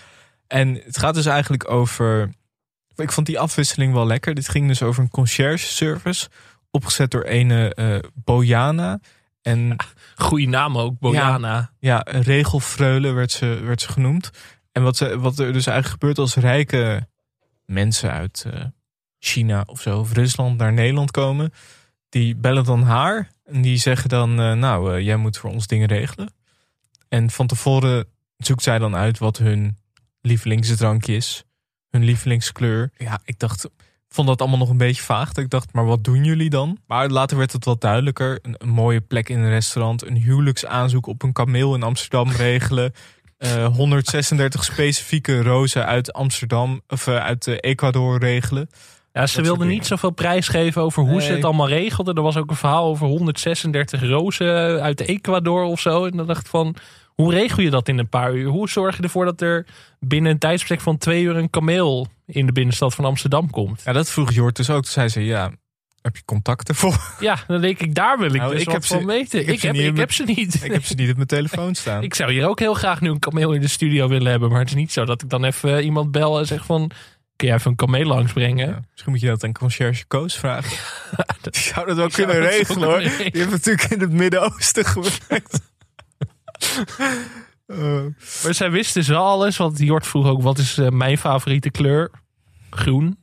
[0.47, 2.29] En het gaat dus eigenlijk over...
[2.95, 4.33] Ik vond die afwisseling wel lekker.
[4.33, 6.27] Dit ging dus over een concierge service.
[6.75, 8.99] Opgezet door ene eh Bojana.
[9.41, 9.75] En
[10.15, 11.71] Goeie naam ook, Bojana.
[11.79, 14.29] ja, een regelfreule werd ze, werd ze genoemd.
[14.71, 17.07] En wat, ze, wat er dus eigenlijk gebeurt als rijke
[17.65, 18.61] mensen uit eh,
[19.19, 21.53] China of zo, of Rusland naar Nederland komen.
[22.09, 25.87] Die bellen dan haar en die zeggen dan, eh, nou, jij moet voor ons dingen
[25.87, 26.33] regelen.
[27.09, 28.07] En van tevoren
[28.37, 29.77] zoekt zij dan uit wat hun
[30.21, 31.43] lievelingsdrankje is,
[31.89, 32.91] hun lievelingskleur.
[32.97, 33.69] Ja, ik dacht,
[34.13, 35.31] vond dat allemaal nog een beetje vaag.
[35.33, 36.77] Ik dacht, maar wat doen jullie dan?
[36.87, 38.39] Maar later werd het wat duidelijker.
[38.41, 42.93] Een, een mooie plek in een restaurant, een huwelijksaanzoek op een kameel in Amsterdam regelen.
[43.37, 48.69] eh, 136 specifieke rozen uit Amsterdam of eh, uit eh, Ecuador regelen.
[49.13, 52.15] Ja, ze wilden niet zoveel prijs geven over hoe ze het allemaal regelden.
[52.15, 56.05] Er was ook een verhaal over 136 rozen uit Ecuador of zo.
[56.05, 56.75] En dan dacht ik van,
[57.15, 58.49] hoe regel je dat in een paar uur?
[58.49, 59.65] Hoe zorg je ervoor dat er
[59.99, 63.81] binnen een tijdsbestek van twee uur een kameel in de binnenstad van Amsterdam komt?
[63.85, 64.81] Ja, dat vroeg Jort dus ook.
[64.83, 65.51] Toen zei ze, ja,
[66.01, 67.15] heb je contacten voor?
[67.19, 69.39] Ja, dan denk ik, daar wil ik Nou, dus ik heb van ze- weten.
[69.39, 70.63] ik Ik heb heb, ze niet ik heb ze niet.
[70.63, 72.03] Ik heb ze niet op mijn telefoon staan.
[72.09, 74.49] Ik zou hier ook heel graag nu een kameel in de studio willen hebben.
[74.49, 76.91] Maar het is niet zo dat ik dan even eh, iemand bel en zeg van...
[77.35, 78.67] Kun jij even een kameel langsbrengen?
[78.67, 80.77] Ja, misschien moet je dat aan conciërge Koos vragen.
[81.51, 82.99] Die zou dat wel kunnen dat regelen hoor.
[82.99, 85.59] Die heeft natuurlijk in het Midden-Oosten gewerkt.
[87.65, 88.01] Eh,
[88.43, 89.57] Maar zij wist dus wel alles.
[89.57, 92.11] Want Jort vroeg ook, wat is eh, mijn favoriete kleur?
[92.69, 93.17] Groen.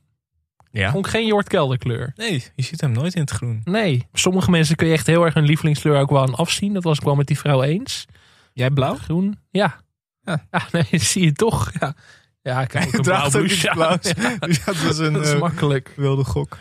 [0.71, 0.91] ja.
[0.91, 2.13] Vond ik geen Jort Kelder kleur.
[2.17, 3.61] Nee, je ziet hem nooit in het groen.
[3.65, 4.07] Nee.
[4.13, 6.73] Sommige mensen kun je echt heel erg hun lievelingskleur ook wel aan afzien.
[6.73, 8.07] Dat was ik wel met die vrouw eens.
[8.53, 8.95] Jij blauw?
[8.97, 9.39] Groen.
[9.51, 9.81] Ja.
[10.23, 10.47] Ja.
[10.51, 11.71] Ja, nee, zie je toch.
[11.81, 11.95] Ja,
[12.43, 14.15] ja ik heb ook blauw blouse.
[14.17, 15.93] Ja, Dus dat was een dat is eh, makkelijk.
[15.97, 16.59] wilde gok.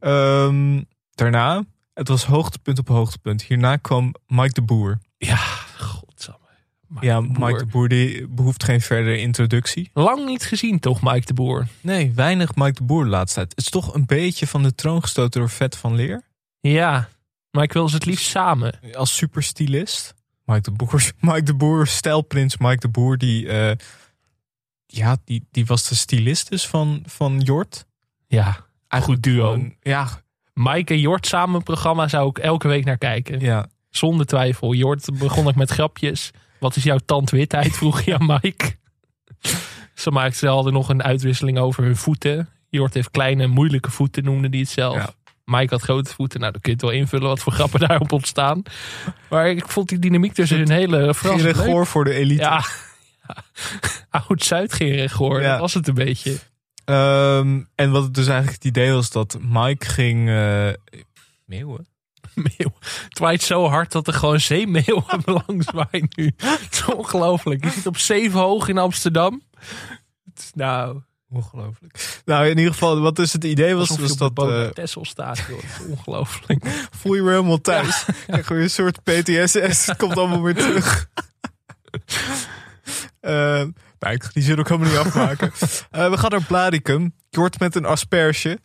[0.00, 0.82] Ehm,
[1.14, 3.42] daarna, het was hoogtepunt op hoogtepunt.
[3.42, 4.98] Hierna kwam Mike de Boer.
[5.16, 5.38] Ja.
[6.90, 7.28] Mike ja, de.
[7.28, 9.90] Mike de Boer die behoeft geen verdere introductie.
[9.92, 11.66] Lang niet gezien toch, Mike de Boer?
[11.80, 13.50] Nee, weinig Mike de Boer de laatste tijd.
[13.50, 16.22] Het is toch een beetje van de troon gestoten door Vet van Leer.
[16.60, 17.08] Ja,
[17.50, 18.78] maar ik wil ze het liefst samen.
[18.94, 20.14] Als superstylist.
[20.44, 23.76] Mike de Boer, Mike de Boer, stijlprins Mike de Boer, die, eh,
[24.86, 27.86] ja, die, die was de stylist dus van, van Jort.
[28.26, 29.70] Ja, goed duo.
[29.80, 30.08] Ja,
[30.54, 33.40] Mike en Jort samen een programma zou ik elke week naar kijken.
[33.40, 33.68] ja.
[33.90, 34.74] Zonder twijfel.
[34.74, 36.30] Jort begon ik met grapjes.
[36.60, 37.76] Wat is jouw tandwitheid?
[37.76, 38.76] Vroeg je aan Mike.
[39.94, 42.48] Ze maakten ze hadden nog een uitwisseling over hun voeten.
[42.68, 44.94] Jort heeft kleine, moeilijke voeten, noemde hij het zelf.
[44.96, 45.12] Ja.
[45.44, 46.40] Mike had grote voeten.
[46.40, 48.62] Nou, dan kun je het wel invullen wat voor grappen daarop ontstaan.
[49.30, 51.64] Maar ik vond die dynamiek tussen hun hele verrassend leuk.
[51.66, 52.42] Goor voor de elite.
[52.42, 52.64] Ja,
[54.28, 55.50] oud Zuid-Geregoor, Ja.
[55.50, 56.38] dat was het een beetje.
[56.84, 60.28] Ehm, en wat het dus eigenlijk het idee was dat Mike ging...
[60.28, 60.68] eh
[61.44, 61.86] meeuwen?
[62.42, 62.72] Meeuw.
[63.08, 66.32] Het waait zo hard dat er gewoon zeemeeuwen langs waaien nu.
[66.36, 67.64] Het is ongelooflijk.
[67.64, 69.42] Je zit op zeven hoog in Amsterdam.
[70.24, 71.00] Het is, nou,
[71.32, 72.22] Ongelooflijk.
[72.24, 74.28] Nou, in ieder geval, wat dus het idee was, was op dat...
[74.28, 75.44] de boot eh, Texel staat.
[75.48, 75.88] Joh.
[75.90, 76.64] Ongelooflijk.
[77.00, 78.04] voel je weer helemaal thuis.
[78.26, 79.86] Krijg weer een soort PTSS.
[79.86, 81.08] Het komt allemaal weer terug.
[84.08, 85.52] Ik ga die zin ook helemaal niet afmaken.
[85.90, 87.14] Eh, we gaan naar Bladicum.
[87.28, 88.58] Jort met een asperge.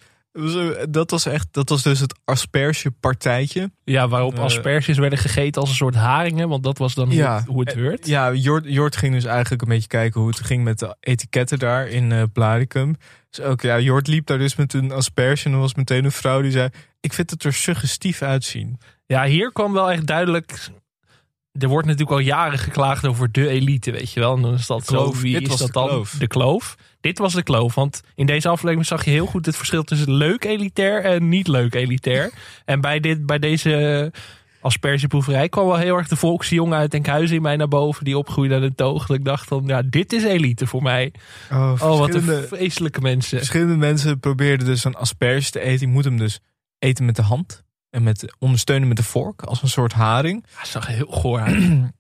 [0.89, 3.71] Dat was, eh, echt, dat was dus het aspergepartijtje.
[3.83, 6.49] Ja, waarop Eh, asperges werden gegeten als een soort haringen.
[6.49, 8.07] Want dat was dan hoe het, hoe het werd.
[8.07, 11.59] Ja, Jort, Jort ging dus eigenlijk een beetje kijken hoe het ging met de etiketten
[11.59, 12.95] daar in eh Blaricum.
[13.29, 16.11] Dus ook, ja, Jort liep daar dus met een asperge en er was meteen een
[16.11, 16.69] vrouw die zei...
[16.99, 18.79] Ik vind het er suggestief uitzien.
[19.05, 20.69] Ja, hier kwam wel echt duidelijk.
[21.59, 24.35] Er wordt natuurlijk al jaren geklaagd over de elite, weet je wel.
[24.35, 25.15] En dan is dat kloof.
[25.15, 25.21] zo.
[25.21, 25.87] Wie is dat dan?
[25.87, 26.15] kloof.
[26.19, 26.75] De kloof.
[27.01, 27.75] Dit was de kloof.
[27.75, 31.47] Want in deze aflevering zag je heel goed het verschil tussen leuk elitair en niet
[31.47, 32.31] leuk elitair.
[32.65, 34.11] en bij, dit, bij deze
[34.61, 38.05] aspergeproeverij kwam wel heel erg de volksjongen uit Enkhuizen in mij naar boven.
[38.05, 39.05] Die opgroeide aan de toog.
[39.05, 41.13] Dat ik dacht van, ja, dit is elite voor mij.
[41.51, 43.37] Oh, Oh, wat een vreselijke mensen.
[43.37, 45.87] Verschillende mensen probeerden dus een asperge te eten.
[45.87, 46.39] Je moet hem dus
[46.79, 47.64] eten met de hand.
[47.95, 49.41] En met, ondersteunen met de vork.
[49.41, 50.45] Als een soort haring.
[50.53, 51.63] Hij zag heel goor uit.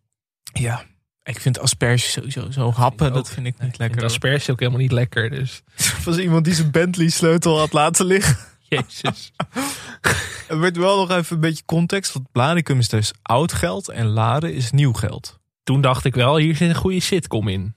[0.53, 0.85] Ja,
[1.23, 3.13] ik vind asperges sowieso zo happen.
[3.13, 3.97] Dat vind ik niet lekker.
[3.97, 5.29] En de asperge is ook helemaal niet lekker.
[5.29, 5.63] Dus,
[6.05, 8.37] was iemand die zijn Bentley sleutel had laten liggen.
[8.69, 9.31] jezus.
[10.47, 12.13] Er werd wel nog even een beetje context.
[12.13, 15.39] Want Blaricum is dus oud geld en Laren is nieuw geld.
[15.63, 17.75] Toen dacht ik wel, hier zit een goede sitcom in.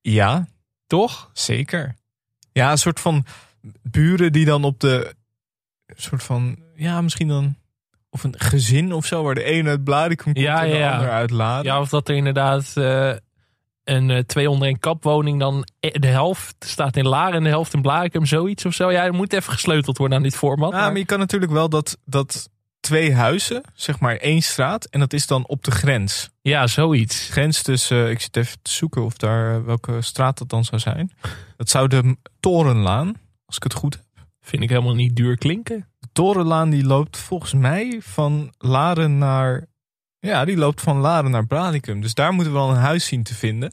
[0.00, 0.48] Ja,
[0.86, 1.30] Toch?
[1.32, 1.94] zeker.
[2.52, 3.24] Ja, een soort van
[3.82, 5.14] buren die dan op de...
[5.96, 7.56] Soort van, ja, misschien dan...
[8.10, 10.92] Of een gezin of zo, waar de ene uit Blaricum komt Ja, en de ja,
[10.92, 11.64] ander uit.
[11.64, 13.12] Ja, of dat er inderdaad eh,
[13.84, 17.48] een eh, twee onder een kapwoning dan e- de helft staat in Laren en de
[17.48, 18.90] helft in Blarikum, zoiets of zo.
[18.90, 20.70] Ja, er moet even gesleuteld worden aan dit format.
[20.72, 22.48] Ja, maar- maar je kan natuurlijk wel dat, dat
[22.80, 26.30] twee huizen, zeg maar één straat, en dat is dan op de grens.
[26.42, 27.28] ja, zoiets.
[27.30, 30.80] Grens tussen, ik zit even te zoeken of daar eh, welke straat dat dan zou
[30.80, 31.12] zijn.
[31.56, 33.12] Dat zou de Torenlaan,
[33.46, 34.04] als ik het goed heb.
[34.40, 35.86] Vind ik helemaal niet duur klinken.
[36.12, 39.66] Torenlaan die loopt volgens mij van Laren naar,
[40.18, 42.00] ja, die loopt van Laren naar Bradicum.
[42.00, 43.72] Dus daar moeten we wel een huis zien te vinden.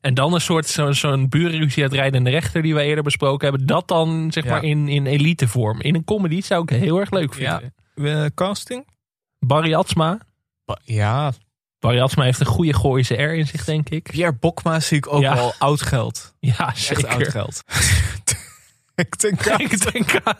[0.00, 3.66] En dan een soort zo- zo'n burenruzie uit rijdende rechter die we eerder besproken hebben.
[3.66, 4.50] Dat dan zeg Ja.
[4.50, 5.80] maar in, in elitevorm.
[5.80, 7.60] In een comedy zou ik heel erg leuk Ja.
[7.94, 8.22] vinden.
[8.24, 8.86] Eh, casting?
[9.38, 10.18] Barry Atsma.
[10.64, 11.32] Ba- Ja,
[11.78, 14.02] Barry Atsma heeft een goede Gooise R in zich, denk ik.
[14.02, 15.34] Pierre Bokma zie ik ook Ja.
[15.34, 16.34] wel oud geld.
[16.40, 17.08] Ja, Echt zeker.
[17.08, 17.62] oud geld.
[18.94, 20.36] ik denk Ik denk aan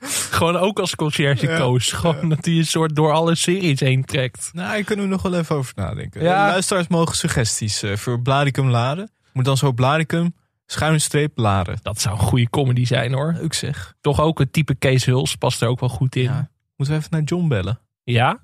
[0.30, 1.74] Gewoon ook als conciërge Ja.
[1.78, 4.50] Gewoon dat hij een soort door alle series heen trekt.
[4.52, 6.22] Nou, hier kunnen we nog wel even over nadenken.
[6.22, 6.46] Ja.
[6.46, 9.10] Luisteraars mogen suggesties eh, voor Blaricum Laren.
[9.32, 10.34] Moet dan zo Blaricum,
[10.66, 11.78] schuine streep Laren.
[11.82, 13.34] Dat zou een goede comedy zijn hoor.
[13.40, 13.94] Leuk zeg.
[14.00, 16.48] Toch ook het type Kees Huls past er ook wel goed in.
[16.76, 17.80] Moeten we even naar John bellen?
[18.04, 18.38] Ja?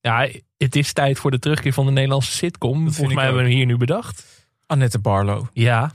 [0.00, 2.72] Ja, het is tijd voor de terugkeer van de Nederlandse sitcom.
[2.72, 4.24] vind Volgens ik mij hebben we hem hier nu bedacht.
[4.66, 5.46] Annette Barlow.
[5.52, 5.92] Ja.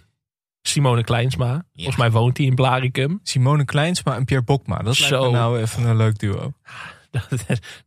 [0.67, 1.65] Simone Kleinsma.
[1.75, 3.19] Volgens mij woont hij in Blaricum.
[3.23, 4.77] Simone Kleinsma en Pierre Bokma.
[4.77, 5.31] Dat lijkt me Zo.
[5.31, 6.53] nou even een leuk duo.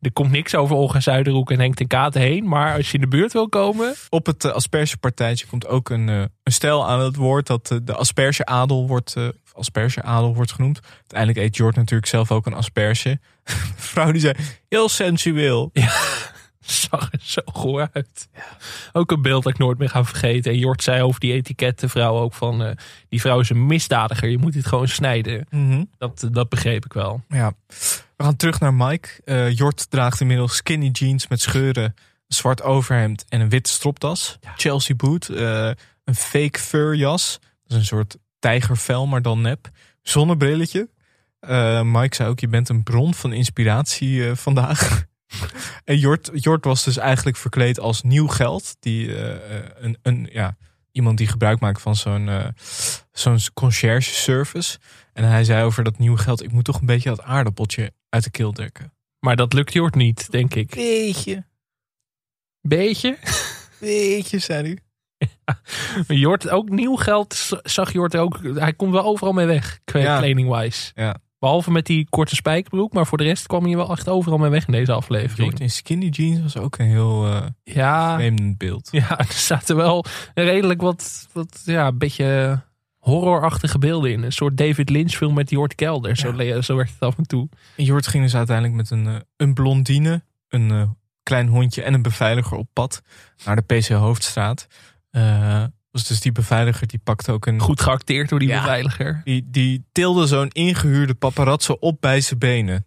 [0.00, 2.48] er komt niks over Olga Zuiderhoek en Henk ten Katen heen.
[2.48, 3.94] Maar als je in de buurt wil komen...
[4.08, 7.78] Op het uh, aspergepartijtje komt ook een, eh, een stijl aan het woord dat eh,
[7.82, 9.16] de aspergeadel wordt,
[9.52, 10.80] aspergeadel wordt genoemd.
[10.96, 13.08] Uiteindelijk eet Jord natuurlijk zelf ook een asperge.
[13.48, 14.34] Een vrouw die zei,
[14.68, 15.70] heel sensueel.
[16.90, 18.28] zag er zo goor uit.
[18.92, 20.52] Ook een beeld dat ik nooit meer ga vergeten.
[20.52, 22.62] En Jort zei over die etikettenvrouw ook van...
[22.62, 22.76] eh,
[23.08, 25.46] die vrouw is een misdadiger, je moet dit gewoon snijden.
[25.50, 25.84] Mhm.
[25.98, 27.24] Dat, dat begreep ik wel.
[27.28, 27.52] Ja.
[28.16, 29.08] We gaan terug naar Mike.
[29.24, 31.94] Eh, Jort draagt inmiddels skinny jeans met scheuren, een
[32.26, 34.38] zwart overhemd en een witte stropdas.
[34.56, 35.70] Chelsea boot, eh,
[36.04, 37.38] een fake fur jas.
[37.40, 39.68] Dat is een soort tijgervel, maar dan nep.
[40.02, 40.88] Zonnebrilletje.
[41.40, 45.04] Eh, Mike zei ook, je bent een bron van inspiratie eh, vandaag.
[45.84, 48.76] en Jort, Jort was dus eigenlijk verkleed als nieuw geld.
[48.80, 50.56] Die, eh, eh, een, een, ja,
[50.92, 52.48] iemand die gebruik maakt van zo'n eh,
[53.12, 54.78] zo'n concierge service.
[55.12, 58.24] En hij zei over dat nieuwe geld, ik moet toch een beetje dat aardappeltje uit
[58.24, 58.92] de keel dekken.
[59.20, 60.74] Maar dat lukt Jort niet, denk ik.
[60.74, 61.44] Beetje.
[62.60, 63.18] Beetje?
[63.80, 64.78] Beetje, zei hij.
[66.16, 68.40] Jort, ook nieuw geld zag Jort ook...
[68.54, 70.02] Hij komt wel overal mee weg, kle-
[70.94, 71.16] Ja.
[71.39, 72.93] Behalve met die korte spijkerbroek.
[72.93, 75.49] Maar voor de rest kwam hij wel echt overal mee weg in deze aflevering.
[75.49, 78.89] Jort in skinny jeans was ook een heel eh Ja, vreemd beeld.
[79.01, 82.61] ja, er zaten wel redelijk wat, wat ja, een beetje
[82.99, 84.22] horrorachtige beelden in.
[84.22, 86.16] Een soort David Lynch film met Jort Kelder.
[86.16, 87.49] Zo, zo werd het af en toe.
[87.76, 90.89] En Jort ging dus uiteindelijk met een, eh, een blondine, een eh,
[91.22, 93.03] klein hondje en een beveiliger op pad
[93.45, 94.66] naar de PC Hoofdstraat.
[95.11, 95.64] Eh
[95.99, 97.61] was dus die beveiliger die pakte ook een.
[97.61, 98.61] Goed geacteerd door die Ja.
[98.61, 99.20] beveiliger.
[99.24, 102.86] Die, die tilde zo'n ingehuurde paparazzo op bij zijn benen.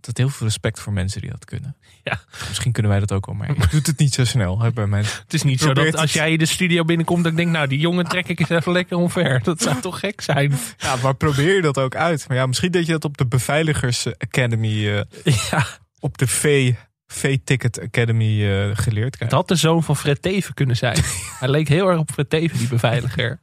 [0.00, 1.76] Had heel veel respect voor mensen die dat kunnen.
[2.02, 2.20] Ja.
[2.48, 4.86] Misschien kunnen wij dat ook wel, maar ik doe het niet zo snel hè, bij
[4.86, 5.00] mij.
[5.00, 7.78] Het is niet zo dat als jij de studio binnenkomt, dat ik denk, nou, die
[7.78, 9.42] jongen trek ik eens even lekker omver.
[9.42, 10.52] Dat zou toch gek zijn?
[10.78, 12.28] Ja, maar probeer je dat ook uit.
[12.28, 15.66] Maar ja, misschien dat je dat op de Beveiligers Academy, eh, Ja,
[16.00, 16.72] op de V,
[17.12, 20.98] V-Ticket Academy eh, geleerd het had de zoon van Fred Teven kunnen zijn.
[21.40, 23.40] Hij leek heel erg op Fred Teven, die beveiliger.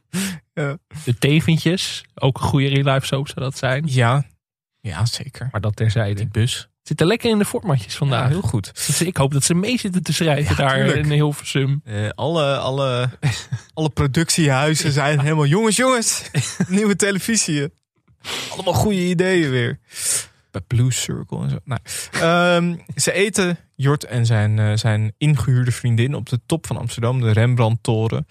[0.54, 0.76] Ja.
[1.04, 3.84] De Teventjes, ook een goede real life soap zou dat zijn.
[3.86, 4.24] Ja,
[4.80, 5.48] ja, zeker.
[5.52, 6.14] Maar dat terzijde.
[6.14, 6.68] Die bus.
[6.82, 8.22] Zitten lekker in de formatjes vandaag.
[8.22, 8.86] Ja, heel goed.
[8.86, 10.96] Dus ik hoop dat ze mee zitten te schrijven Ja, daar tuurlijk.
[10.96, 11.80] in Hilversum.
[11.84, 13.10] Eh, alle, alle,
[13.74, 15.46] alle productiehuizen zijn helemaal...
[15.46, 16.30] Jongens, jongens!
[16.68, 17.68] Nieuwe televisie.
[18.50, 19.78] Allemaal goede ideeën weer.
[20.50, 21.58] Bij Blue Circle en zo.
[21.64, 21.80] Nou,
[22.12, 27.20] ehm, ze eten Jort en zijn, eh, zijn ingehuurde vriendin op de top van Amsterdam.
[27.20, 28.26] De Rembrandt-toren.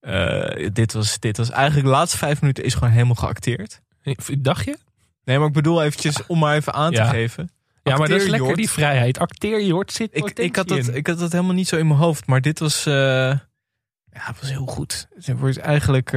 [0.00, 3.80] Eh, dit, was, dit was eigenlijk de laatste vijf minuten is gewoon helemaal geacteerd.
[4.38, 4.78] Dacht je?
[5.24, 7.08] Nee, maar ik bedoel eventjes om maar even aan te Ja.
[7.08, 7.50] geven.
[7.82, 8.58] Ja, maar dat is lekker Jort.
[8.58, 9.18] die vrijheid.
[9.18, 10.94] Acteer Jort zit Ik, ik, had dat, in.
[10.94, 12.26] ik had dat helemaal niet zo in mijn hoofd.
[12.26, 13.40] Maar dit was, eh, ja,
[14.10, 15.08] het was heel goed.
[15.14, 16.10] Het wordt eigenlijk,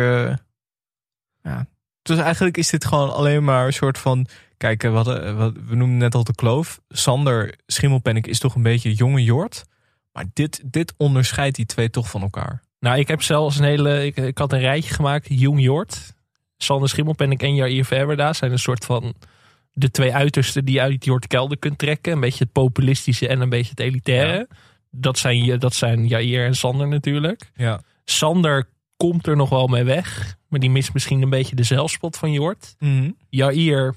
[1.43, 1.67] ja.
[2.05, 4.27] Dus eigenlijk is dit gewoon alleen maar een soort van...
[4.57, 6.79] Kijk, eh, we, hadden, eh, wat- we noemden net al de kloof.
[6.89, 9.63] Sander Schimmelpenninck is toch een beetje jonge Jort.
[10.13, 12.61] Maar dit, dit onderscheidt die twee toch van elkaar.
[12.79, 14.05] Nou, ik heb zelfs een hele.
[14.05, 15.25] Ik, ik had een rijtje gemaakt.
[15.29, 16.13] Jong Jort,
[16.57, 19.13] Sander Schimmelpenninck en Jair Verwerda zijn een soort van
[19.71, 22.13] de twee uitersten die je uit Jort Kelder kunt trekken.
[22.13, 24.47] Een beetje het populistische en een beetje het elitaire.
[24.91, 27.51] Dat, zijn, dat zijn Jair en Sander natuurlijk.
[27.55, 27.81] Ja.
[28.05, 28.67] Sander
[28.97, 30.37] komt er nog wel mee weg.
[30.47, 32.75] Maar die mist misschien een beetje de zelfspot van Jort.
[32.79, 33.11] Mhm.
[33.29, 33.95] Jair,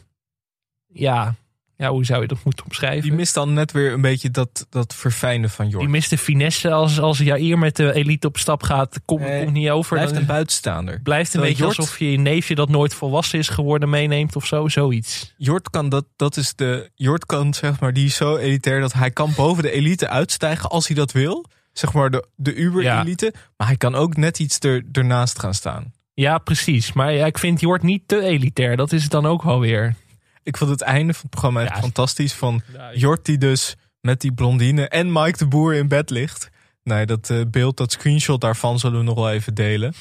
[0.86, 1.34] ja,
[1.76, 3.02] ja, hoe zou je dat moeten omschrijven?
[3.02, 5.80] Die mist dan net weer een beetje dat, dat verfijnen van Jort.
[5.82, 9.00] Die mist de finesse als, als Jair met de elite op stap gaat.
[9.04, 9.96] Komt Nee, niet over.
[9.96, 11.00] Blijft een buitenstaander.
[11.02, 14.46] Blijft een beetje Jort- alsof je je neefje dat nooit volwassen is geworden meeneemt of
[14.46, 15.34] zo, zoiets.
[15.36, 16.90] Jort kan dat, dat is de.
[16.94, 20.70] Jort kan zeg maar, die is zo elitair dat hij kan boven de elite uitstijgen
[20.70, 21.44] als hij dat wil.
[21.78, 23.34] Zeg maar de, de Uber-elite.
[23.56, 25.92] Maar hij kan ook net iets er, ernaast gaan staan.
[26.14, 26.92] Ja, precies.
[26.92, 28.76] Maar ja, ik vind Jort niet te elitair.
[28.76, 29.94] Dat is het dan ook wel weer.
[30.42, 31.80] Ik vond het einde van het programma echt Ja.
[31.80, 32.32] fantastisch.
[32.32, 32.62] Van
[32.94, 36.50] Jort die dus met die blondine en Mike de Boer in bed ligt.
[36.82, 39.92] Nee, dat eh, beeld, dat screenshot daarvan zullen we nog wel even delen.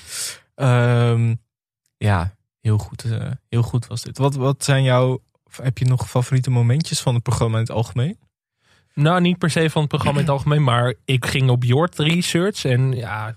[0.55, 1.35] Ehm,
[1.97, 4.17] ja, heel goed, eh, heel goed was dit.
[4.17, 5.19] Wat, wat zijn jouw,
[5.61, 8.17] heb je nog favoriete momentjes van het programma in het algemeen?
[8.99, 11.99] Nou, niet per se van het programma in het algemeen, maar ik ging op Jort
[11.99, 13.35] research en ja,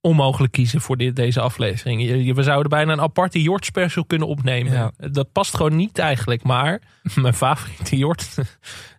[0.00, 2.02] onmogelijk kiezen voor dit, deze aflevering.
[2.02, 4.72] Je- je- We zouden bijna een aparte Jort special kunnen opnemen.
[4.72, 4.90] Ja.
[5.10, 6.80] Dat past gewoon niet eigenlijk, maar
[7.14, 8.28] mijn favoriete Jort.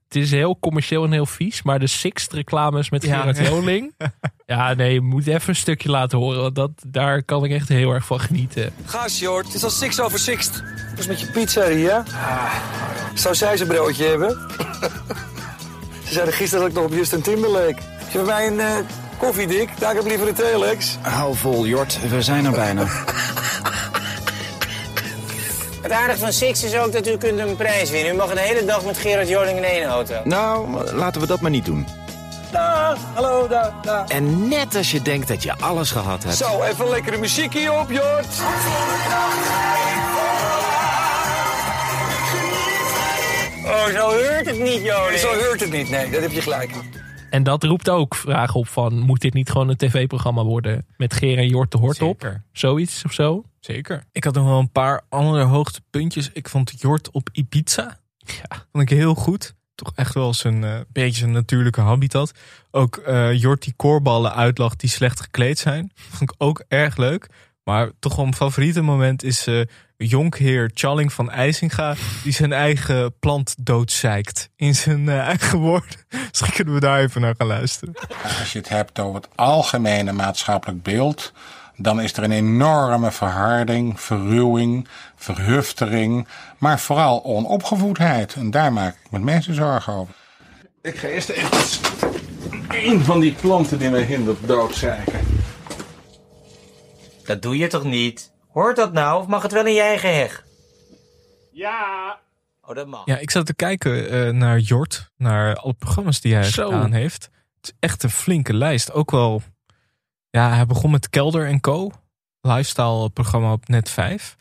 [0.08, 3.18] Het is heel commercieel en heel vies, maar de Sixt reclames met Ja.
[3.20, 3.94] Gerard Joling.
[4.46, 6.42] Ja, nee, je moet even een stukje laten horen.
[6.42, 8.74] Want dat, daar kan ik echt heel erg van genieten.
[8.86, 9.46] Ga, Short.
[9.46, 10.50] Het is al six over six.
[10.98, 11.94] Is met je pizza hier?
[12.14, 12.56] Ah,
[13.14, 14.38] zou zij zijn broodje hebben?
[16.14, 17.76] Ze zeiden gisteren dat ik nog op Justin Timberlake.
[17.98, 18.86] Heb je bij mij een eh,
[19.18, 19.70] koffie, Dick?
[19.80, 20.98] Daar heb ik liever een telex.
[21.02, 22.10] Hou vol, Jort.
[22.10, 22.86] We zijn er bijna.
[25.82, 28.14] Het aardige van Six is ook dat u kunt een prijs winnen.
[28.14, 30.16] U mag een hele dag met Gerard Joling in één auto.
[30.24, 31.88] Nou, laten we dat maar niet doen.
[32.52, 34.06] Dag, hallo, daar, daar.
[34.08, 36.36] En net als je denkt dat je alles gehad hebt.
[36.36, 38.28] Zo, even lekkere muziek hier op, Jort.
[43.66, 45.20] Oh, zo hoort het niet, Joling.
[45.20, 46.72] Zo hoort het niet, nee, dat heb je gelijk.
[47.30, 49.00] En dat roept ook vragen op van...
[49.00, 52.22] moet dit niet gewoon een tv-programma worden met Ger en Jort de Hort op?
[52.22, 52.44] Zeker.
[52.52, 53.44] Zoiets of zo?
[53.60, 54.04] Zeker.
[54.12, 56.30] Ik had nog wel een paar andere hoogtepuntjes.
[56.34, 58.00] Ik vond Jort op Ibiza.
[58.18, 58.66] Ja.
[58.72, 59.54] Vond ik heel goed.
[59.76, 62.32] Toch echt wel zijn eh, beetje zijn natuurlijke habitat.
[62.72, 65.92] Ook eh Jort die koorballen uitlacht die slecht gekleed zijn.
[65.96, 67.30] Vond ik ook erg leuk.
[67.64, 69.62] Maar toch wel mijn favoriete moment is eh
[69.98, 71.96] jonkheer Challing van IJsinga...
[72.24, 75.96] die zijn eigen plant doodzeikt in zijn eh, eigen woorden.
[76.30, 77.94] Misschien kunnen we daar even naar gaan luisteren.
[78.40, 81.34] Als je het hebt over het algemene maatschappelijk beeld,
[81.78, 88.34] dan is er een enorme verharding, verruwing, verhuftering, maar vooral onopgevoedheid.
[88.34, 90.14] En daar maak ik met mensen zorgen over.
[90.82, 91.50] Ik ga eerst even
[92.70, 95.33] een van die planten die mij hindert doodzeiken.
[97.26, 98.32] Dat doe je toch niet?
[98.48, 99.22] Hoort dat nou?
[99.22, 100.44] Of mag het wel in je eigen heg?
[101.52, 102.20] Ja.
[102.62, 103.02] Oh, dat mag.
[103.06, 106.66] Ja, ik zat te kijken eh, naar Jort, naar alle programma's die hij Zo.
[106.70, 107.24] gedaan heeft.
[107.24, 108.92] Het is echt een flinke lijst.
[108.92, 109.42] Ook wel,
[110.30, 111.92] ja, hij begon met Kelder en Co.
[112.42, 114.36] lifestyle programma op Net 5.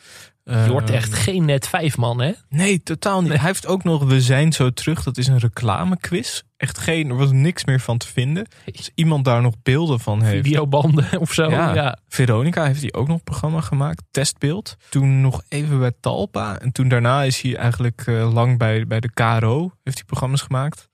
[0.45, 2.33] Je wordt Ehm, echt geen net vijf man, hè?
[2.49, 3.31] Nee, totaal niet.
[3.33, 5.03] Hij heeft ook nog We zijn zo terug.
[5.03, 6.43] Dat is een reclamequiz.
[6.57, 8.47] Echt geen, er was niks meer van te vinden.
[8.77, 10.45] Als iemand daar nog beelden van heeft.
[10.45, 11.51] Videobanden of zo.
[11.51, 11.75] Ja.
[11.75, 11.99] Ja.
[12.09, 14.03] Veronica heeft hij ook nog een programma gemaakt.
[14.11, 14.77] Testbeeld.
[14.89, 16.59] Toen nog even bij Talpa.
[16.59, 19.73] En toen daarna is hij eigenlijk eh, lang bij, bij de KRO.
[19.83, 20.89] Heeft hij programma's gemaakt.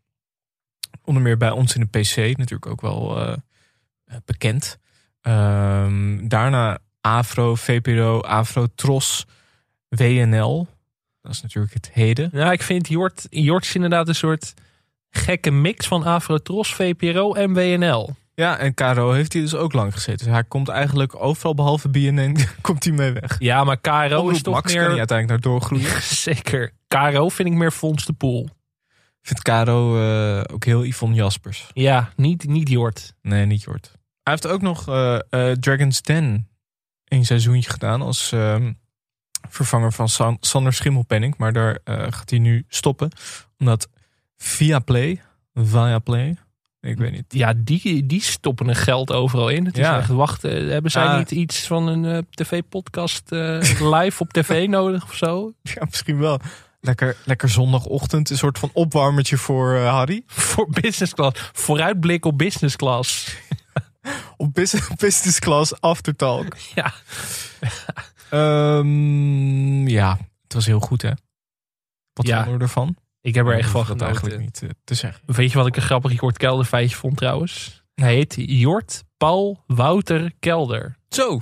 [1.04, 2.16] Onder meer bij ons in de PC.
[2.16, 3.32] Natuurlijk ook wel eh,
[4.04, 4.78] eh, bekend.
[5.20, 9.26] Ehm, daarna Afro, VPRO, Afro Tros,
[9.88, 10.66] WNL.
[11.22, 12.30] Dat is natuurlijk het heden.
[12.32, 14.54] Ja, ik vind Jort, Jort is inderdaad een soort
[15.10, 18.14] gekke mix van Afrotros, VPRO en WNL.
[18.34, 20.26] Ja, en KRO heeft hij dus ook lang gezeten.
[20.26, 23.36] Dus hij komt eigenlijk overal behalve BNN komt hij mee weg.
[23.38, 24.80] Ja, maar KRO Omroep is toch Max meer...
[24.80, 26.02] kan hij uiteindelijk naar doorgroeien.
[26.28, 26.72] Zeker.
[26.88, 28.48] KRO vind ik meer Fons de Poel.
[29.20, 31.70] Ik vind KRO eh, ook heel Yvonne Jaspers.
[31.72, 33.14] Ja, niet, niet Jort.
[33.22, 33.92] Nee, niet Jort.
[34.22, 36.48] Hij heeft ook nog eh, eh, Dragon's Den
[37.04, 38.72] een seizoentje gedaan als ehm,
[39.48, 41.34] vervanger van San- Sander Schimmelpenning.
[41.36, 43.10] Maar daar eh, gaat hij nu stoppen.
[43.58, 43.88] Omdat
[44.36, 45.22] Viaplay,
[45.54, 46.36] Viaplay,
[46.80, 47.24] ik weet niet.
[47.28, 49.64] Ja, die, die stoppen er geld overal in.
[49.66, 50.68] Het is echt wachten.
[50.68, 51.18] Hebben zij Ah.
[51.18, 55.52] niet iets van een eh, tv-podcast eh, live op tv nodig of zo?
[55.62, 56.40] Ja, misschien wel.
[56.80, 60.22] Lekker, lekker zondagochtend, een soort van opwarmertje voor eh, Harry.
[60.26, 61.50] Voor business class.
[61.52, 63.36] Vooruitblik op business class.
[64.36, 66.56] Op business, business class aftertalk.
[66.74, 66.92] Ja.
[68.30, 71.10] Ehm, ja, het was heel goed hè.
[72.12, 72.36] Wat Ja.
[72.36, 72.96] vonden we ervan?
[73.20, 74.06] Ik heb er echt van dat genoten.
[74.06, 75.22] eigenlijk niet eh, te zeggen.
[75.26, 77.82] Weet je wat ik een grappig Jort Kelder feitje vond trouwens?
[77.94, 80.96] Hij heet Jort Paul Wouter Kelder.
[81.08, 81.40] Zo.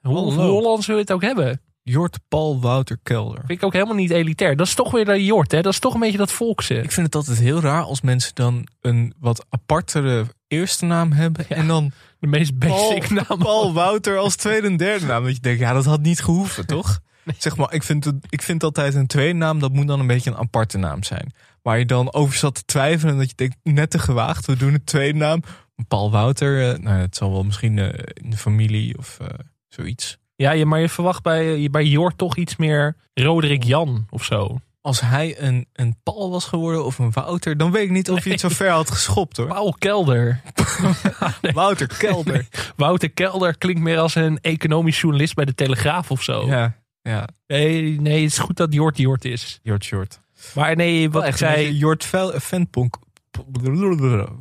[0.00, 0.32] Hoe, hoe.
[0.32, 1.60] Hollands wil je het ook hebben?
[1.82, 3.38] Jort Paul Wouter Kelder.
[3.46, 4.56] Vind ik ook helemaal niet elitair.
[4.56, 5.60] Dat is toch weer de Jort, hè?
[5.62, 6.74] Dat is toch een beetje dat volkse.
[6.74, 11.48] Ik vind het altijd heel raar als mensen dan een wat apartere eerste naam hebben.
[11.48, 11.92] En dan
[12.30, 13.38] De meest basic Paul, naam.
[13.38, 15.24] Paul Wouter als tweede en derde naam.
[15.24, 17.00] Dat je denkt, ja, dat had niet gehoeven, toch?
[17.38, 20.06] Zeg maar, ik vind, het, ik vind altijd een tweede naam, dat moet dan een
[20.06, 21.32] beetje een aparte naam zijn.
[21.62, 24.56] Waar je dan over zat te twijfelen en dat je denkt, net te gewaagd, we
[24.56, 25.42] doen een tweede naam.
[25.88, 29.26] Paul Wouter, eh, nou, het zal wel misschien eh, in de familie of eh,
[29.68, 30.18] zoiets.
[30.36, 34.60] Ja, je, maar je verwacht bij, bij Jort toch iets meer Roderick Jan of zo.
[34.86, 38.24] Als hij een, een Paul was geworden of een Wouter, dan weet ik niet of
[38.24, 39.46] je het zo ver had geschopt hoor.
[39.46, 40.40] Paul Kelder.
[41.54, 42.46] Wouter Kelder.
[42.76, 46.46] Wouter Kelder klinkt meer als een economisch journalist bij de Telegraaf of zo.
[46.46, 47.28] Ja, ja.
[47.46, 49.58] Nee, nee, het is goed dat Jort Jort is.
[49.62, 50.20] Jort Jort.
[50.54, 52.04] Maar nee, wat ik zei, Jort
[52.40, 52.98] Fanponk.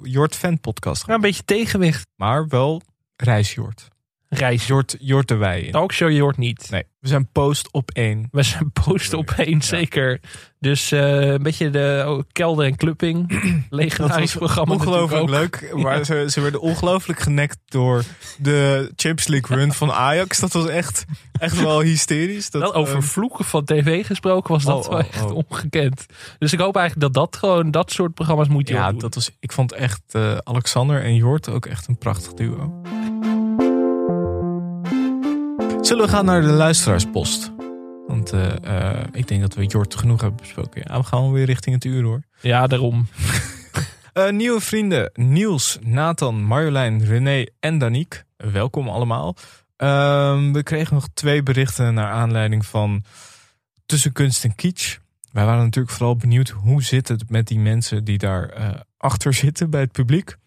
[0.03, 1.07] Jort Fan podcast.
[1.07, 2.07] ja, een beetje tegenwicht.
[2.15, 2.81] Maar wel
[3.15, 3.87] reisjort.
[4.35, 4.67] Reis.
[4.67, 5.63] Jort, Jort de Wei.
[5.65, 5.71] in.
[5.71, 6.67] Talkshow Jort niet.
[6.69, 8.27] Nee, we zijn post op één.
[8.31, 10.19] We zijn post op één, zeker.
[10.59, 13.41] Dus eh, een beetje de oh, kelder en clubbing.
[13.69, 15.71] Legendarisch programma ongelooflijk leuk.
[15.83, 18.03] Maar ze, ze werden ongelooflijk genekt door
[18.37, 20.39] de Champions League run van Ajax.
[20.39, 21.05] Dat was echt,
[21.39, 22.49] echt wel hysterisch.
[22.49, 25.35] Dat, Wel over ehm, vloeken van tv gesproken was dat Oh, wel oh, echt oh.
[25.35, 26.05] ongekend.
[26.37, 29.31] Dus ik hoop eigenlijk dat dat gewoon, dat soort programma's moet je ja, dat was,
[29.39, 32.81] ik vond echt eh, Alexander en Jort ook echt een prachtig duo.
[35.85, 37.51] Zullen we gaan naar de luisteraarspost?
[38.07, 40.81] Want eh, eh, ik denk dat we Jort genoeg hebben besproken.
[40.87, 42.23] Ja, we gaan weer richting het uur hoor.
[42.41, 43.07] Ja, daarom.
[44.13, 48.23] Eh, nieuwe vrienden Niels, Nathan, Marjolein, René en Danique.
[48.37, 49.35] Welkom allemaal.
[49.77, 53.03] Ehm, we kregen nog twee berichten naar aanleiding van
[53.85, 54.97] Tussen Kunst en Kitsch.
[55.31, 58.53] Wij waren natuurlijk vooral benieuwd hoe zit het met die mensen die daar
[58.97, 60.37] achter zitten bij het publiek.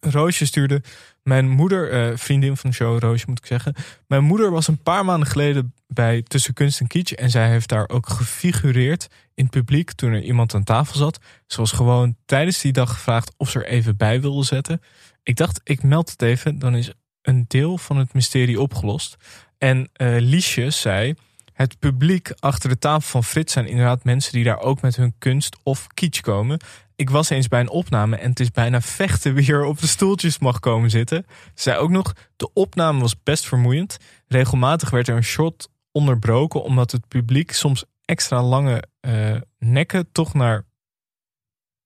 [0.00, 0.82] Roosje stuurde
[1.22, 3.74] mijn moeder, eh, vriendin van de show, Roosje moet ik zeggen.
[4.06, 7.12] Mijn moeder was een paar maanden geleden bij Tussen Kunst en Kitsch.
[7.12, 11.18] En zij heeft daar ook gefigureerd in het publiek toen er iemand aan tafel zat.
[11.46, 14.80] Ze was gewoon tijdens die dag gevraagd of ze er even bij wilde zetten.
[15.22, 16.92] Ik dacht, ik meld het even, dan is
[17.22, 19.16] een deel van het mysterie opgelost.
[19.58, 21.14] En eh Liesje zei,
[21.52, 25.14] het publiek achter de tafel van Frits zijn inderdaad mensen die daar ook met hun
[25.18, 26.60] kunst of kitsch komen.
[27.00, 29.86] Ik was eens bij een opname en het is bijna vechten wie er op de
[29.86, 31.26] stoeltjes mag komen zitten.
[31.54, 33.96] Zei ook nog, de opname was best vermoeiend.
[34.26, 40.34] Regelmatig werd er een shot onderbroken omdat het publiek soms extra lange eh, nekken toch
[40.34, 40.64] naar...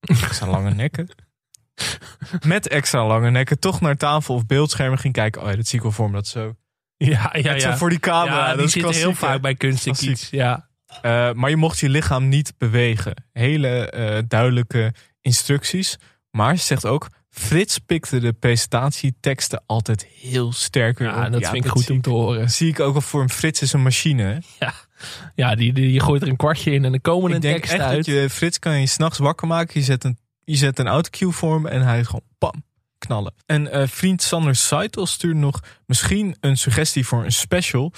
[0.01, 1.09] Extra lange nekken?
[2.47, 5.43] Met extra lange nekken toch naar tafel of beeldschermen ging kijken.
[5.43, 6.57] Oh ja, dat zie ik wel voor me, dat zo...
[6.97, 7.77] Ja, ja, zo ja.
[7.77, 8.37] voor die camera.
[8.37, 10.09] Ja, dat die is zitten heel vaak bij kunst en Klassiek.
[10.09, 10.31] kitsch.
[10.31, 10.69] Ja.
[11.03, 13.15] Eh, maar je mocht je lichaam niet bewegen.
[13.33, 15.97] Hele eh, duidelijke instructies.
[16.31, 21.33] Maar ze zegt ook, Frits pikte de presentatieteksten altijd heel sterk weer Ja, op.
[21.33, 22.51] dat vind ik goed om te horen.
[22.51, 24.23] Zie ik ook al voor een Frits is een machine.
[24.23, 24.39] hè?
[24.59, 24.75] Ja,
[25.35, 27.55] ja die, die, je gooit er een kwartje in en dan komen Ik een denk
[27.57, 27.97] tekst echt uit.
[27.97, 29.81] dat je Frits kan je s'nachts wakker maken.
[29.81, 32.65] Je zet een, je zet een autocue voor hem en hij is gewoon pam.
[32.99, 33.35] knallen.
[33.47, 37.93] En eh, vriend Sander Seitel stuurde nog misschien een suggestie voor een special.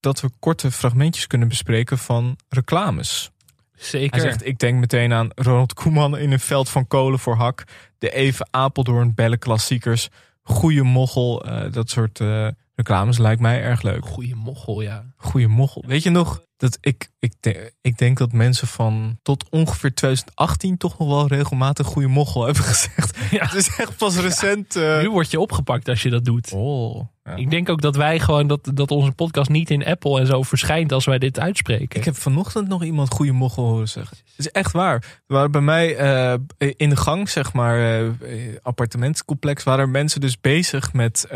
[0.00, 3.30] Dat we korte fragmentjes kunnen bespreken van reclames.
[3.74, 4.20] Zeker.
[4.20, 7.64] Hij zegt, ik denk meteen aan Ronald Koeman in een veld van kolen voor hak.
[7.98, 10.08] De Even Apeldoorn bellen klassiekers.
[10.42, 11.44] Goeie mochel.
[11.44, 12.48] eh, dat soort eh,
[12.78, 14.06] reclames lijkt mij erg leuk.
[14.06, 15.04] Goeie mochel, ja.
[15.16, 15.84] Goeie mochel.
[15.86, 20.76] Weet je nog dat ik, ik, de- ik denk dat mensen van tot ongeveer 2018
[20.76, 23.16] toch nog wel regelmatig goede mochel hebben gezegd.
[23.30, 24.76] Het is echt pas recent.
[24.76, 26.52] eh, Nu word je opgepakt als je dat doet.
[26.52, 27.06] Oh.
[27.36, 30.42] Ik denk ook dat wij gewoon dat, dat onze podcast niet in Apple en zo
[30.42, 31.98] verschijnt als wij dit uitspreken.
[31.98, 34.16] Ik heb vanochtend nog iemand goede mochel horen zeggen.
[34.16, 35.20] Het is echt waar.
[35.26, 36.34] Waren bij mij eh,
[36.76, 41.26] in de gang, zeg maar, eh, eh, appartementscomplex, waren er mensen dus bezig met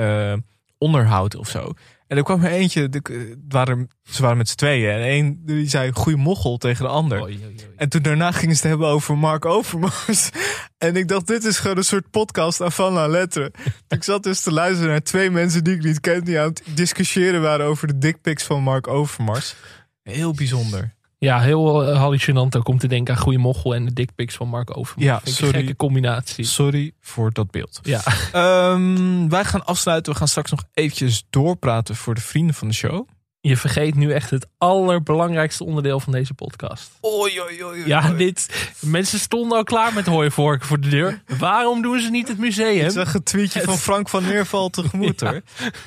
[0.83, 1.73] onderhoud of zo.
[2.07, 3.17] En er kwam er eentje, de, eh,
[3.49, 4.91] waren, ze waren met z'n tweeën.
[4.91, 7.39] En één die zei goede mochel tegen de ander.
[7.77, 10.31] En toen daarna gingen ze het hebben over Mark Overmars.
[10.79, 13.51] En ik dacht, dit is gewoon een soort podcast aan la letteren.
[13.89, 16.25] ik zat dus te luisteren naar twee mensen die ik niet kende...
[16.25, 19.55] die aan het discussiëren waren over de dickpics van Mark Overmars.
[20.03, 20.95] Heel bijzonder.
[21.25, 24.49] Ja, heel eh, hallucinant ook om te denken aan goede mochel en de dickpics van
[24.49, 25.11] Mark Overmars.
[25.11, 25.55] Ja, Vind sorry.
[25.55, 26.45] Een gekke combinatie.
[26.45, 27.81] Sorry voor dat beeld.
[27.83, 28.03] Ja.
[28.33, 30.13] Ehm, wij gaan afsluiten.
[30.13, 33.09] We gaan straks nog eventjes doorpraten voor de vrienden van de show.
[33.45, 36.91] Je vergeet nu echt het allerbelangrijkste onderdeel van deze podcast.
[37.05, 38.71] Oei, oei, oei, Ja, dit.
[38.81, 41.23] Mensen stonden al klaar met hooivorken voor de deur.
[41.39, 42.85] Waarom doen ze niet het museum?
[42.85, 45.41] Ik zag een tweetje van Frank van Neerval tegemoet hoor.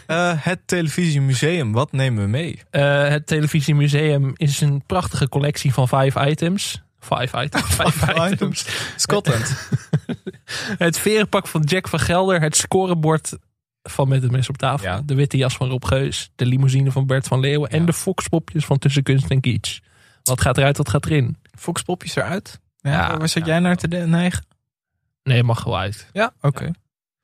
[0.07, 2.59] Eh, het televisiemuseum, wat nemen we mee?
[2.69, 6.81] Eh, het televisiemuseum is een prachtige collectie van vijf items.
[6.99, 7.75] Vijf items.
[7.75, 8.65] Vijf items.
[8.95, 9.69] Scotland.
[10.77, 12.41] het verenpak van Jack van Gelder.
[12.41, 13.37] Het scorebord
[13.89, 15.05] van Met het Mes op tafel.
[15.05, 16.31] De witte jas van Rob Geus.
[16.35, 17.69] De limousine van Bert van Leeuwen.
[17.69, 19.79] En de foxpopjes van Tussen Kunst en Kitsch.
[20.23, 21.37] Wat gaat eruit, wat gaat erin?
[21.57, 22.59] Foxpopjes eruit?
[22.81, 24.45] Ja, waar zit jij naar te de- neigen?
[25.23, 26.07] Nee, mag wel uit.
[26.13, 26.71] Ja, oké.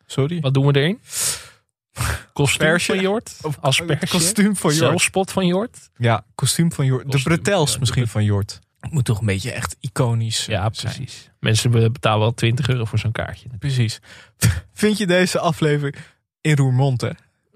[0.05, 0.39] Sorry.
[0.39, 0.99] Wat doen we erin?
[2.33, 3.37] Kostuum van Jort?
[3.59, 4.07] Asperge?
[4.07, 4.83] Kostuum van Jort.
[4.85, 5.89] Zelfspot van Jort?
[5.97, 7.11] Ja, kostuum van Jort.
[7.11, 8.59] De bretels ja, misschien van Jort.
[8.79, 11.29] Het moet toch een beetje echt iconisch eh, Ja, precies.
[11.39, 13.47] Mensen betalen wel 20 euro voor zo'n kaartje.
[13.59, 13.99] Precies.
[14.73, 15.95] Vind je deze aflevering
[16.41, 17.09] in Roermond, hè?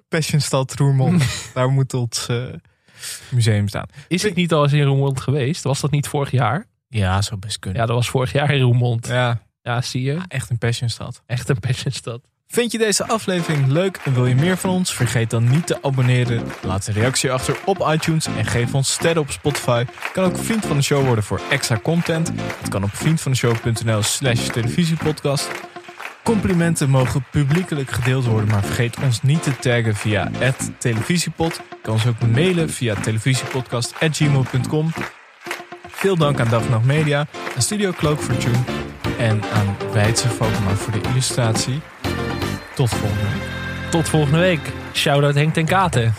[0.10, 1.24] Passionstad Roermond.
[1.54, 2.44] Daar moet ons eh,
[3.30, 3.86] museum staan.
[4.08, 5.64] Is het niet al eens in Roermond geweest?
[5.64, 6.66] Was dat niet vorig jaar?
[6.88, 7.82] Ja, zou best kunnen.
[7.82, 9.08] Ja, dat was vorig jaar in Roermond.
[9.08, 10.18] Ja, Ja, zie je?
[10.28, 11.22] echt een Passionstad.
[11.26, 12.22] Echt een passionstad.
[12.48, 14.94] Vind je deze aflevering leuk en wil je meer van ons?
[14.94, 16.44] Vergeet dan niet te abonneren.
[16.64, 19.86] Laat een reactie achter op iTunes en geef ons sterren op Spotify.
[20.14, 22.32] Kan ook vriend van de show worden voor extra content.
[22.60, 25.50] Het kan op vriendvandeshow.nl slash televisiepodcast.
[26.26, 30.32] Complimenten mogen publiekelijk gedeeld worden, maar vergeet ons niet te taggen via
[30.78, 31.56] televisiepod.
[31.56, 34.92] Je kan ons ook mailen via televisiepodcast.gmail.com.
[35.88, 38.58] Veel dank aan Dag Nacht Media, aan Studio Cloak voor Tune
[39.18, 41.82] en aan Weidse Vogema voor de illustratie.
[42.76, 43.42] Tot volgende week.
[43.90, 44.72] Tot volgende week.
[44.94, 46.14] Shout-out Henk ten Katen.